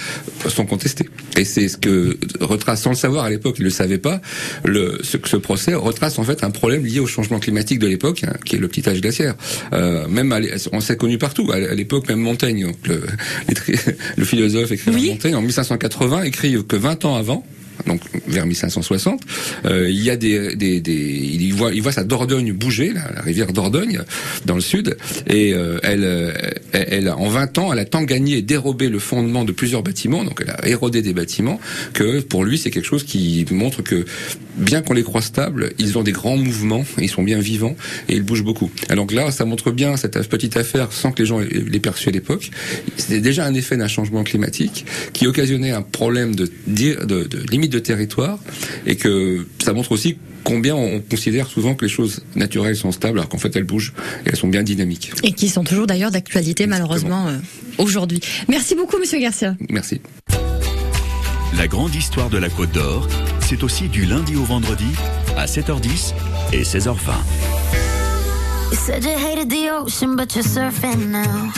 sont 0.47 0.65
contestées. 0.65 1.09
Et 1.37 1.45
c'est 1.45 1.67
ce 1.67 1.77
que 1.77 2.17
retrace, 2.41 2.81
sans 2.81 2.91
le 2.91 2.95
savoir 2.95 3.25
à 3.25 3.29
l'époque, 3.29 3.55
il 3.57 3.61
ne 3.61 3.67
le 3.67 3.71
savait 3.71 3.97
pas, 3.97 4.21
le, 4.63 4.99
ce, 5.03 5.17
ce 5.25 5.37
procès 5.37 5.73
retrace 5.73 6.19
en 6.19 6.23
fait 6.23 6.43
un 6.43 6.51
problème 6.51 6.85
lié 6.85 6.99
au 6.99 7.07
changement 7.07 7.39
climatique 7.39 7.79
de 7.79 7.87
l'époque, 7.87 8.23
hein, 8.23 8.33
qui 8.45 8.55
est 8.55 8.59
le 8.59 8.67
petit 8.67 8.87
âge 8.87 9.01
glaciaire. 9.01 9.35
Euh, 9.73 10.07
même, 10.07 10.33
on 10.71 10.79
s'est 10.79 10.97
connu 10.97 11.17
partout. 11.17 11.51
À 11.51 11.73
l'époque, 11.73 12.07
même 12.07 12.19
Montaigne, 12.19 12.67
donc 12.67 12.87
le, 12.87 13.03
le 14.17 14.25
philosophe 14.25 14.71
écrivain 14.71 14.99
Montaigne, 14.99 15.35
en 15.35 15.41
1580, 15.41 16.23
écrit 16.23 16.55
que 16.67 16.75
20 16.75 17.05
ans 17.05 17.15
avant, 17.15 17.45
donc 17.87 18.01
vers 18.27 18.45
1560, 18.45 19.21
euh, 19.65 19.89
il 19.89 20.01
y 20.01 20.09
a 20.09 20.15
des, 20.15 20.55
des, 20.55 20.81
il 20.85 21.53
voit 21.53 21.73
il 21.73 21.81
voit 21.81 21.91
sa 21.91 22.03
Dordogne 22.03 22.53
bouger, 22.53 22.93
la, 22.93 23.21
rivière 23.21 23.51
Dordogne 23.51 24.01
dans 24.45 24.55
le 24.55 24.61
sud, 24.61 24.97
et 25.27 25.53
euh, 25.53 25.79
elle, 25.83 26.03
euh, 26.03 26.31
elle, 26.71 27.09
en 27.09 27.27
20 27.29 27.57
ans, 27.57 27.73
elle 27.73 27.79
a 27.79 27.85
tant 27.85 28.03
gagné 28.03 28.37
et 28.37 28.41
dérobé 28.41 28.89
le 28.89 28.99
fondement 28.99 29.43
de 29.43 29.51
plusieurs 29.51 29.83
bâtiments, 29.83 30.23
donc 30.23 30.41
elle 30.41 30.51
a 30.51 30.67
érodé 30.67 31.01
des 31.01 31.13
bâtiments, 31.13 31.59
que 31.93 32.21
pour 32.21 32.43
lui 32.45 32.57
c'est 32.57 32.71
quelque 32.71 32.87
chose 32.87 33.03
qui 33.03 33.45
montre 33.51 33.81
que 33.81 34.05
bien 34.55 34.81
qu'on 34.81 34.93
les 34.93 35.03
croit 35.03 35.21
stables, 35.21 35.71
ils 35.79 35.97
ont 35.97 36.03
des 36.03 36.11
grands 36.11 36.37
mouvements, 36.37 36.85
ils 36.99 37.09
sont 37.09 37.23
bien 37.23 37.39
vivants 37.39 37.75
et 38.07 38.15
ils 38.15 38.23
bougent 38.23 38.43
beaucoup. 38.43 38.71
Alors 38.89 39.07
là, 39.11 39.31
ça 39.31 39.45
montre 39.45 39.71
bien 39.71 39.97
cette 39.97 40.27
petite 40.27 40.57
affaire 40.57 40.91
sans 40.91 41.11
que 41.11 41.21
les 41.21 41.25
gens 41.25 41.39
l'aient 41.39 41.79
perçu 41.79 42.09
à 42.09 42.11
l'époque. 42.11 42.51
C'était 42.97 43.19
déjà 43.19 43.45
un 43.45 43.53
effet 43.53 43.77
d'un 43.77 43.87
changement 43.87 44.23
climatique 44.23 44.85
qui 45.13 45.27
occasionnait 45.27 45.71
un 45.71 45.81
problème 45.81 46.35
de, 46.35 46.51
de, 46.67 47.03
de, 47.05 47.23
de 47.23 47.43
de 47.71 47.79
territoire 47.79 48.39
et 48.85 48.95
que 48.95 49.47
ça 49.63 49.73
montre 49.73 49.91
aussi 49.91 50.17
combien 50.43 50.75
on 50.75 50.99
considère 50.99 51.47
souvent 51.47 51.73
que 51.75 51.85
les 51.85 51.91
choses 51.91 52.21
naturelles 52.35 52.75
sont 52.75 52.91
stables 52.91 53.19
alors 53.19 53.29
qu'en 53.29 53.37
fait 53.37 53.55
elles 53.55 53.63
bougent 53.63 53.93
et 54.25 54.29
elles 54.29 54.35
sont 54.35 54.47
bien 54.47 54.63
dynamiques. 54.63 55.11
Et 55.23 55.31
qui 55.31 55.49
sont 55.49 55.63
toujours 55.63 55.87
d'ailleurs 55.87 56.11
d'actualité 56.11 56.67
malheureusement 56.67 57.27
euh, 57.27 57.37
aujourd'hui. 57.77 58.19
Merci 58.47 58.75
beaucoup 58.75 58.97
Monsieur 58.97 59.19
Garcia. 59.19 59.55
Merci. 59.69 60.01
La 61.57 61.67
grande 61.67 61.93
histoire 61.93 62.29
de 62.29 62.37
la 62.37 62.49
Côte 62.49 62.71
d'Or, 62.71 63.07
c'est 63.41 63.63
aussi 63.63 63.87
du 63.87 64.05
lundi 64.05 64.35
au 64.35 64.43
vendredi 64.43 64.87
à 65.37 65.45
7h10 65.45 66.13
et 66.51 66.63
16h20. 66.63 67.11
You 68.71 68.77
said 68.79 69.03
you 69.03 69.11
hated 69.11 69.49
the 69.49 69.69
ocean, 69.69 70.15
but 70.15 70.33
you're 70.35 70.43
surfing 70.43 71.11
now. 71.11 71.51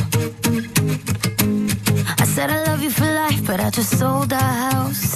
I 2.20 2.26
said 2.26 2.50
I 2.50 2.62
love 2.66 2.84
you 2.84 2.90
for 2.90 3.06
life, 3.06 3.42
but 3.46 3.62
I 3.62 3.70
just 3.70 3.98
sold 3.98 4.34
our 4.34 4.40
house. 4.40 5.16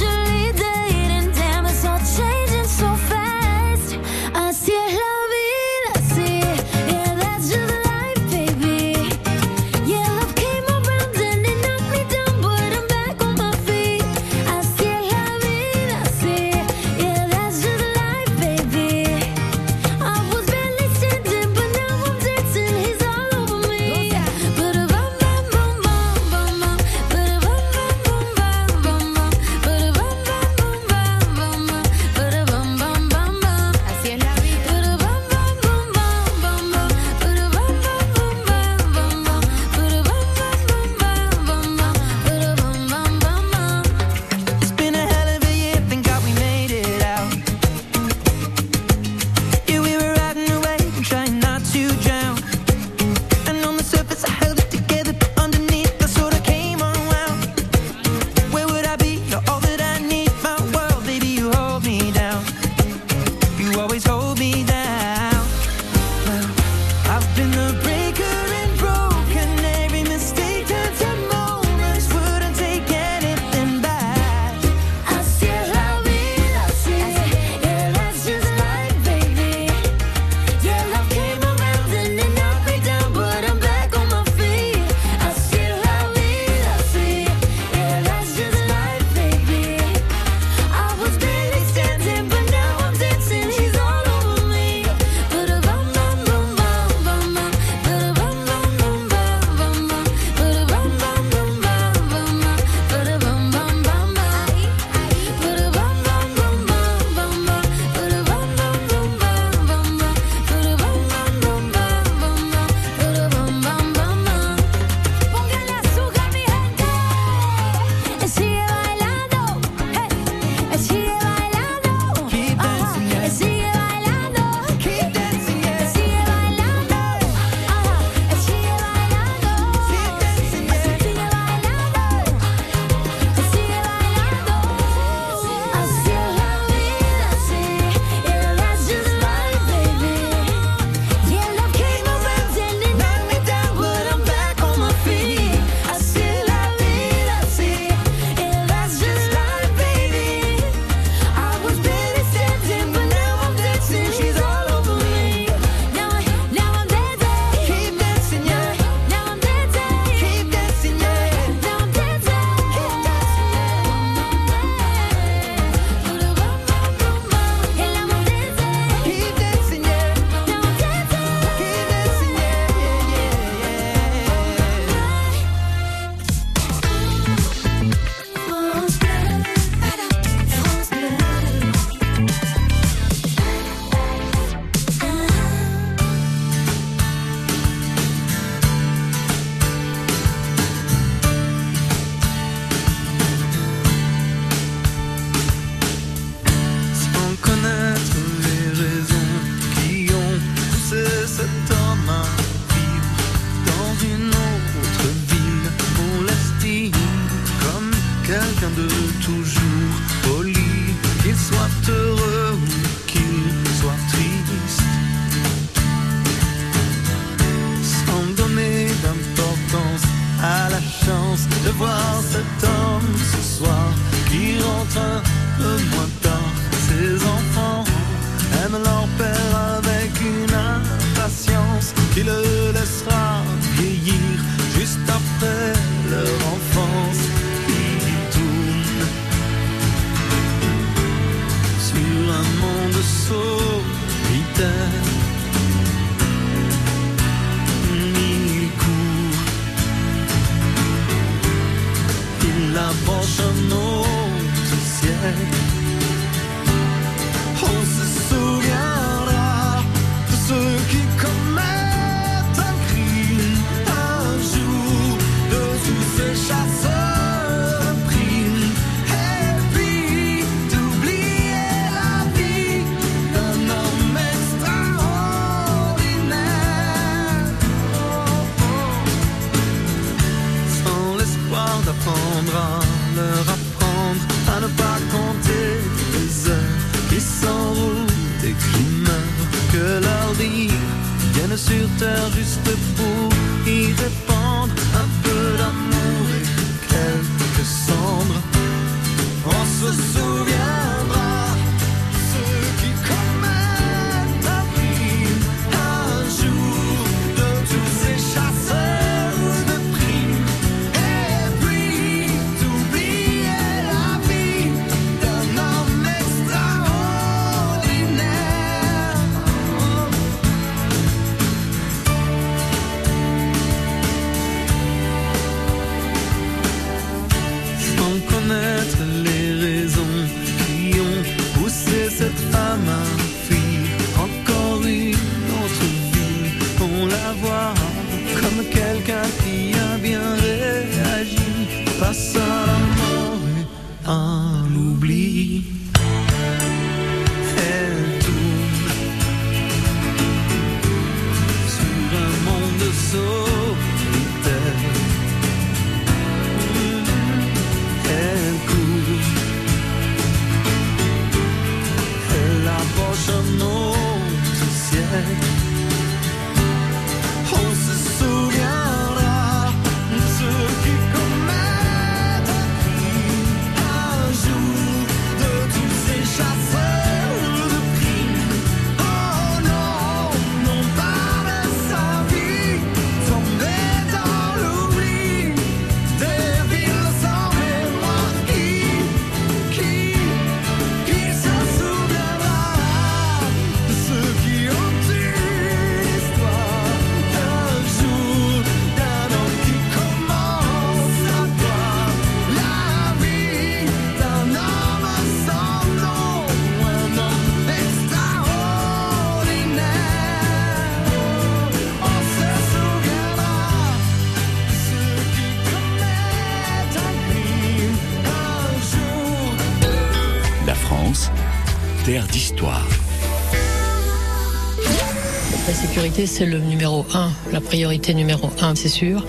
c'est 426.25 426.45
le 426.45 426.59
numéro 426.59 427.05
un, 427.13 427.29
la 427.51 427.61
priorité 427.61 428.13
numéro 428.13 428.49
un, 428.61 428.75
c'est 428.75 428.89
sûr. 428.89 429.25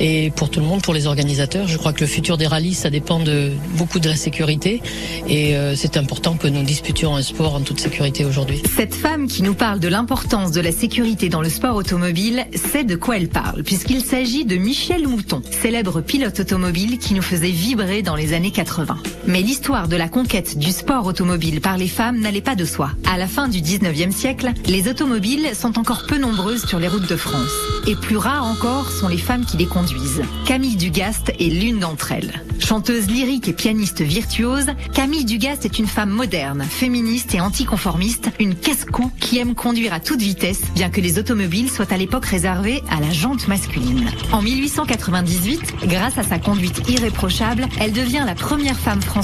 Et 0.00 0.30
pour 0.34 0.50
tout 0.50 0.60
le 0.60 0.66
monde, 0.66 0.82
pour 0.82 0.94
les 0.94 1.06
organisateurs, 1.06 1.68
je 1.68 1.76
crois 1.76 1.92
que 1.92 2.00
le 2.00 2.06
futur 2.06 2.36
des 2.36 2.46
rallyes, 2.46 2.74
ça 2.74 2.90
dépend 2.90 3.20
de 3.20 3.52
beaucoup 3.76 3.98
de 3.98 4.08
la 4.08 4.16
sécurité. 4.16 4.82
Et 5.28 5.56
euh, 5.56 5.74
c'est 5.76 5.96
important 5.96 6.34
que 6.34 6.48
nous 6.48 6.62
disputions 6.62 7.16
un 7.16 7.22
sport 7.22 7.54
en 7.54 7.60
toute 7.60 7.80
sécurité 7.80 8.24
aujourd'hui. 8.24 8.62
Cette 8.76 8.94
femme 8.94 9.26
qui 9.26 9.42
nous 9.42 9.54
parle 9.54 9.80
de 9.80 9.88
l'importance 9.88 10.52
de 10.52 10.60
la 10.60 10.72
sécurité 10.72 11.28
dans 11.28 11.42
le 11.42 11.48
sport 11.48 11.76
automobile 11.76 12.46
sait 12.54 12.84
de 12.84 12.96
quoi 12.96 13.16
elle 13.16 13.28
parle, 13.28 13.62
puisqu'il 13.62 14.02
s'agit 14.02 14.44
de 14.44 14.56
Michel 14.56 15.06
Mouton, 15.06 15.42
célèbre 15.50 16.00
pilote 16.00 16.40
automobile 16.40 16.98
qui 16.98 17.14
nous 17.14 17.22
faisait 17.22 17.50
vibrer 17.50 18.02
dans 18.02 18.16
les 18.16 18.32
années 18.32 18.50
80. 18.50 18.96
Mais 19.32 19.40
l'histoire 19.40 19.88
de 19.88 19.96
la 19.96 20.10
conquête 20.10 20.58
du 20.58 20.70
sport 20.72 21.06
automobile 21.06 21.62
par 21.62 21.78
les 21.78 21.88
femmes 21.88 22.20
n'allait 22.20 22.42
pas 22.42 22.54
de 22.54 22.66
soi. 22.66 22.90
À 23.10 23.16
la 23.16 23.26
fin 23.26 23.48
du 23.48 23.60
19e 23.60 24.12
siècle, 24.12 24.52
les 24.66 24.88
automobiles 24.88 25.52
sont 25.54 25.78
encore 25.78 26.04
peu 26.06 26.18
nombreuses 26.18 26.66
sur 26.66 26.78
les 26.78 26.86
routes 26.86 27.08
de 27.08 27.16
France. 27.16 27.50
Et 27.86 27.96
plus 27.96 28.18
rares 28.18 28.44
encore 28.44 28.90
sont 28.90 29.08
les 29.08 29.16
femmes 29.16 29.46
qui 29.46 29.56
les 29.56 29.64
conduisent. 29.64 30.20
Camille 30.44 30.76
Dugast 30.76 31.30
est 31.30 31.48
l'une 31.48 31.78
d'entre 31.78 32.12
elles. 32.12 32.42
Chanteuse 32.58 33.08
lyrique 33.08 33.48
et 33.48 33.54
pianiste 33.54 34.02
virtuose, 34.02 34.66
Camille 34.92 35.24
Dugast 35.24 35.64
est 35.64 35.78
une 35.78 35.86
femme 35.86 36.10
moderne, 36.10 36.62
féministe 36.62 37.34
et 37.34 37.40
anticonformiste, 37.40 38.28
une 38.38 38.54
casse-cou 38.54 39.10
qui 39.18 39.38
aime 39.38 39.54
conduire 39.54 39.94
à 39.94 40.00
toute 40.00 40.20
vitesse, 40.20 40.60
bien 40.74 40.90
que 40.90 41.00
les 41.00 41.18
automobiles 41.18 41.70
soient 41.70 41.90
à 41.92 41.96
l'époque 41.96 42.26
réservées 42.26 42.82
à 42.90 43.00
la 43.00 43.10
jante 43.10 43.48
masculine. 43.48 44.10
En 44.30 44.42
1898, 44.42 45.86
grâce 45.86 46.18
à 46.18 46.22
sa 46.22 46.38
conduite 46.38 46.88
irréprochable, 46.88 47.66
elle 47.80 47.92
devient 47.92 48.24
la 48.24 48.34
première 48.34 48.78
femme 48.78 49.00
française, 49.00 49.21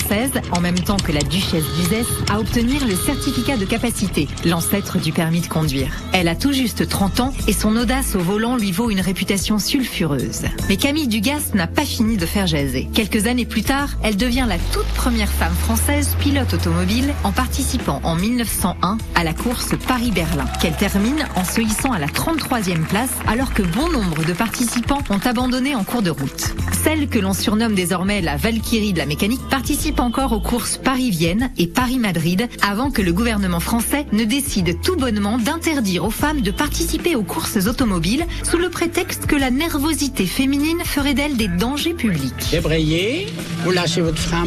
en 0.52 0.60
même 0.60 0.78
temps 0.78 0.96
que 0.96 1.12
la 1.12 1.22
duchesse 1.22 1.64
d'Uzès, 1.76 2.06
à 2.30 2.38
obtenir 2.38 2.86
le 2.86 2.94
certificat 2.94 3.56
de 3.56 3.64
capacité, 3.64 4.28
l'ancêtre 4.44 4.98
du 4.98 5.12
permis 5.12 5.40
de 5.40 5.46
conduire. 5.46 5.92
Elle 6.12 6.28
a 6.28 6.34
tout 6.34 6.52
juste 6.52 6.88
30 6.88 7.20
ans 7.20 7.32
et 7.46 7.52
son 7.52 7.74
audace 7.76 8.14
au 8.14 8.20
volant 8.20 8.56
lui 8.56 8.72
vaut 8.72 8.90
une 8.90 9.00
réputation 9.00 9.58
sulfureuse. 9.58 10.42
Mais 10.68 10.76
Camille 10.76 11.08
Dugast 11.08 11.54
n'a 11.54 11.66
pas 11.66 11.84
fini 11.84 12.16
de 12.16 12.26
faire 12.26 12.46
jaser. 12.46 12.88
Quelques 12.94 13.26
années 13.26 13.44
plus 13.44 13.62
tard, 13.62 13.90
elle 14.02 14.16
devient 14.16 14.46
la 14.48 14.58
toute 14.72 14.86
première 14.94 15.30
femme 15.30 15.54
française 15.54 16.16
pilote 16.20 16.54
automobile 16.54 17.12
en 17.24 17.32
participant 17.32 18.00
en 18.04 18.14
1901 18.14 18.98
à 19.14 19.24
la 19.24 19.34
course 19.34 19.74
Paris-Berlin, 19.86 20.46
qu'elle 20.60 20.76
termine 20.76 21.26
en 21.34 21.44
se 21.44 21.60
hissant 21.60 21.92
à 21.92 21.98
la 21.98 22.08
33e 22.08 22.84
place 22.86 23.12
alors 23.26 23.52
que 23.52 23.62
bon 23.62 23.90
nombre 23.90 24.24
de 24.24 24.32
participants 24.32 25.02
ont 25.10 25.20
abandonné 25.24 25.74
en 25.74 25.84
cours 25.84 26.02
de 26.02 26.10
route. 26.10 26.54
Celle 26.84 27.08
que 27.08 27.18
l'on 27.18 27.34
surnomme 27.34 27.74
désormais 27.74 28.20
la 28.20 28.36
Valkyrie 28.36 28.92
de 28.92 28.98
la 28.98 29.06
mécanique 29.06 29.40
participe 29.50 29.77
encore 29.98 30.32
aux 30.32 30.40
courses 30.40 30.76
Paris-Vienne 30.76 31.50
et 31.56 31.68
Paris-Madrid 31.68 32.48
avant 32.62 32.90
que 32.90 33.00
le 33.00 33.12
gouvernement 33.12 33.60
français 33.60 34.06
ne 34.12 34.24
décide 34.24 34.80
tout 34.82 34.96
bonnement 34.96 35.38
d'interdire 35.38 36.04
aux 36.04 36.10
femmes 36.10 36.40
de 36.40 36.50
participer 36.50 37.14
aux 37.14 37.22
courses 37.22 37.66
automobiles 37.66 38.26
sous 38.42 38.58
le 38.58 38.70
prétexte 38.70 39.26
que 39.26 39.36
la 39.36 39.50
nervosité 39.50 40.26
féminine 40.26 40.80
ferait 40.84 41.14
d'elles 41.14 41.36
des 41.36 41.48
dangers 41.48 41.94
publics. 41.94 42.48
Débrayez, 42.50 43.28
vous 43.64 43.70
lâchez 43.70 44.00
votre 44.00 44.18
frein 44.18 44.46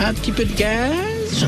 un 0.00 0.14
petit 0.14 0.32
peu 0.32 0.44
de 0.44 0.54
gaz, 0.54 0.92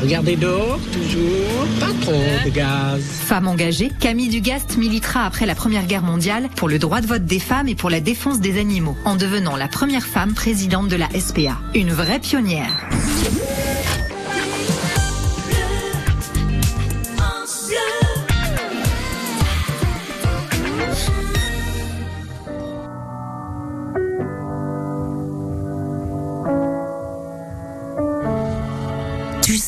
regardez 0.01 0.35
dehors, 0.35 0.79
toujours, 0.91 1.67
pas 1.79 1.93
trop 2.01 2.11
de 2.45 2.49
gaz. 2.49 3.01
Femme 3.01 3.47
engagée, 3.47 3.91
Camille 3.99 4.29
Dugast 4.29 4.77
militera 4.77 5.25
après 5.25 5.45
la 5.45 5.55
Première 5.55 5.85
Guerre 5.85 6.03
mondiale 6.03 6.49
pour 6.55 6.69
le 6.69 6.79
droit 6.79 7.01
de 7.01 7.07
vote 7.07 7.25
des 7.25 7.39
femmes 7.39 7.67
et 7.67 7.75
pour 7.75 7.89
la 7.89 7.99
défense 7.99 8.39
des 8.39 8.59
animaux, 8.59 8.97
en 9.05 9.15
devenant 9.15 9.55
la 9.55 9.67
première 9.67 10.05
femme 10.05 10.33
présidente 10.33 10.87
de 10.87 10.95
la 10.95 11.09
SPA. 11.19 11.59
Une 11.75 11.91
vraie 11.91 12.19
pionnière. 12.19 12.87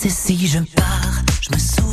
Si 0.10 0.48
je 0.48 0.60
pars, 0.76 1.24
je 1.42 1.50
me 1.54 1.60
souviendrai 1.60 1.91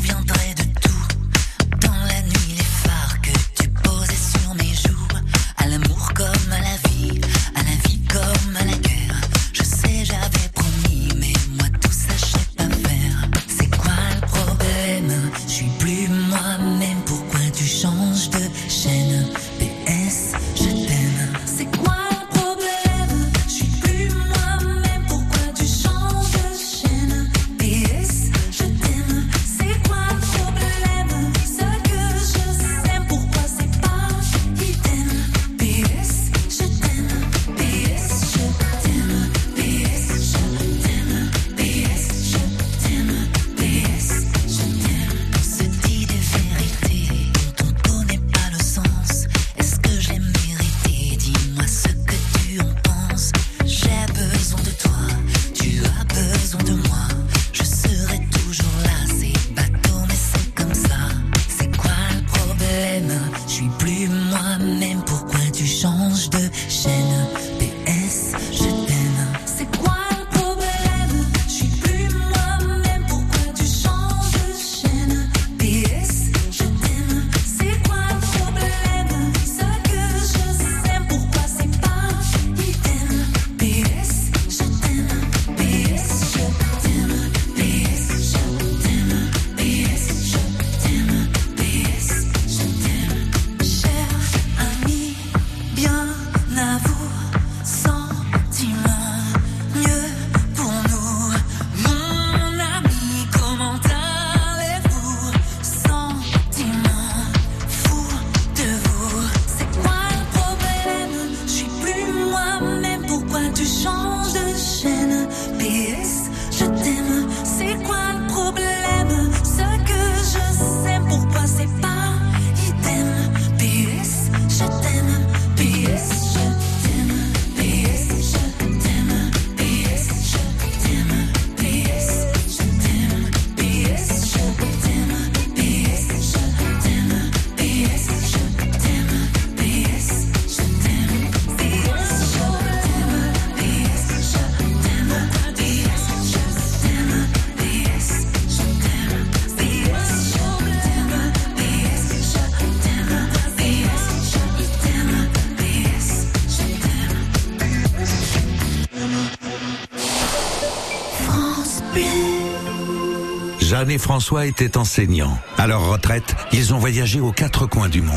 Jeanne 163.79 163.91
et 163.93 163.99
François 163.99 164.45
étaient 164.47 164.76
enseignants. 164.76 165.39
À 165.57 165.68
leur 165.68 165.89
retraite, 165.89 166.35
ils 166.51 166.74
ont 166.74 166.79
voyagé 166.79 167.20
aux 167.20 167.31
quatre 167.31 167.66
coins 167.66 167.89
du 167.89 168.03
monde. 168.03 168.16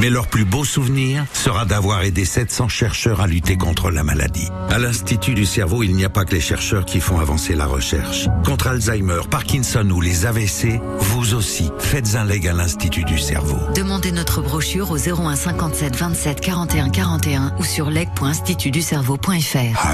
Mais 0.00 0.10
leur 0.10 0.26
plus 0.26 0.44
beau 0.44 0.66
souvenir 0.66 1.24
sera 1.32 1.64
d'avoir 1.64 2.02
aidé 2.02 2.26
700 2.26 2.68
chercheurs 2.68 3.22
à 3.22 3.26
lutter 3.26 3.56
contre 3.56 3.90
la 3.90 4.04
maladie. 4.04 4.50
À 4.68 4.78
l'Institut 4.78 5.32
du 5.32 5.46
cerveau, 5.46 5.82
il 5.82 5.96
n'y 5.96 6.04
a 6.04 6.10
pas 6.10 6.26
que 6.26 6.34
les 6.34 6.42
chercheurs 6.42 6.84
qui 6.84 7.00
font 7.00 7.18
avancer 7.20 7.54
la 7.54 7.64
recherche. 7.64 8.28
Contre 8.44 8.66
Alzheimer, 8.66 9.22
Parkinson 9.30 9.88
ou 9.88 10.02
les 10.02 10.26
AVC, 10.26 10.78
vous 10.98 11.32
aussi, 11.32 11.70
faites 11.78 12.14
un 12.14 12.26
leg 12.26 12.46
à 12.46 12.52
l'Institut 12.52 13.04
du 13.04 13.18
cerveau. 13.18 13.56
Demandez 13.74 14.12
notre 14.12 14.42
brochure 14.42 14.90
au 14.90 14.98
01 14.98 15.36
57 15.36 15.96
27 15.96 16.40
41 16.42 16.90
41 16.90 17.54
ou 17.58 17.64
sur 17.64 17.88
leg.institutducerveau.fr. 17.88 19.86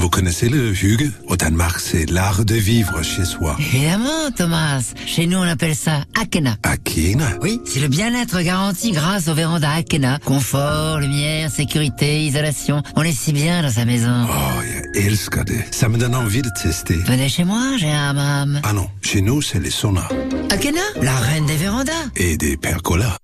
Vous 0.00 0.08
connaissez 0.08 0.48
le 0.48 0.72
Hugues 0.82 1.10
Au 1.28 1.36
Danemark, 1.36 1.78
c'est 1.78 2.08
l'art 2.08 2.46
de 2.46 2.54
vivre 2.54 3.02
chez 3.02 3.26
soi. 3.26 3.54
Évidemment, 3.58 4.30
Thomas. 4.34 4.80
Chez 5.04 5.26
nous, 5.26 5.36
on 5.36 5.42
appelle 5.42 5.74
ça 5.74 6.04
Akena. 6.18 6.56
Akena? 6.62 7.28
Oui, 7.42 7.60
c'est 7.66 7.80
le 7.80 7.88
bien-être 7.88 8.40
garanti 8.40 8.92
grâce 8.92 9.28
au 9.28 9.34
véranda 9.34 9.70
Akena. 9.70 10.18
Confort, 10.24 11.00
lumière, 11.00 11.50
sécurité, 11.50 12.24
isolation. 12.24 12.82
On 12.96 13.02
est 13.02 13.12
si 13.12 13.34
bien 13.34 13.62
dans 13.62 13.70
sa 13.70 13.84
maison. 13.84 14.26
Oh, 14.26 14.62
jag 14.62 15.04
älskar 15.04 15.44
det. 15.44 15.66
Ça 15.70 15.90
me 15.90 15.98
donne 15.98 16.14
envie 16.14 16.40
de 16.40 16.50
tester. 16.62 16.96
Venez 17.04 17.28
chez 17.28 17.44
moi, 17.44 17.76
j'ai 17.78 17.90
un 17.92 18.08
hammam. 18.08 18.60
Ah 18.62 18.72
non, 18.72 18.88
chez 19.02 19.20
nous, 19.20 19.42
c'est 19.42 19.60
les 19.60 19.70
saunas. 19.70 20.08
Akena, 20.48 20.80
la 21.02 21.14
reine 21.14 21.44
des 21.44 21.56
vérandas. 21.56 21.92
Et 22.16 22.38
des 22.38 22.56
percolas. 22.56 23.18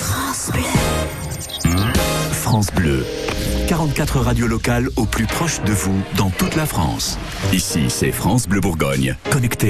France 0.00 0.50
Bleu. 0.52 1.72
France 2.32 2.70
Bleu. 2.74 3.04
44 3.68 4.20
radios 4.20 4.46
locales 4.46 4.88
au 4.96 5.04
plus 5.04 5.26
proche 5.26 5.60
de 5.62 5.72
vous 5.72 6.00
dans 6.16 6.30
toute 6.30 6.56
la 6.56 6.64
France. 6.64 7.18
Ici, 7.52 7.90
c'est 7.90 8.12
France 8.12 8.48
Bleu 8.48 8.62
Bourgogne. 8.62 9.14
Connecté 9.30 9.66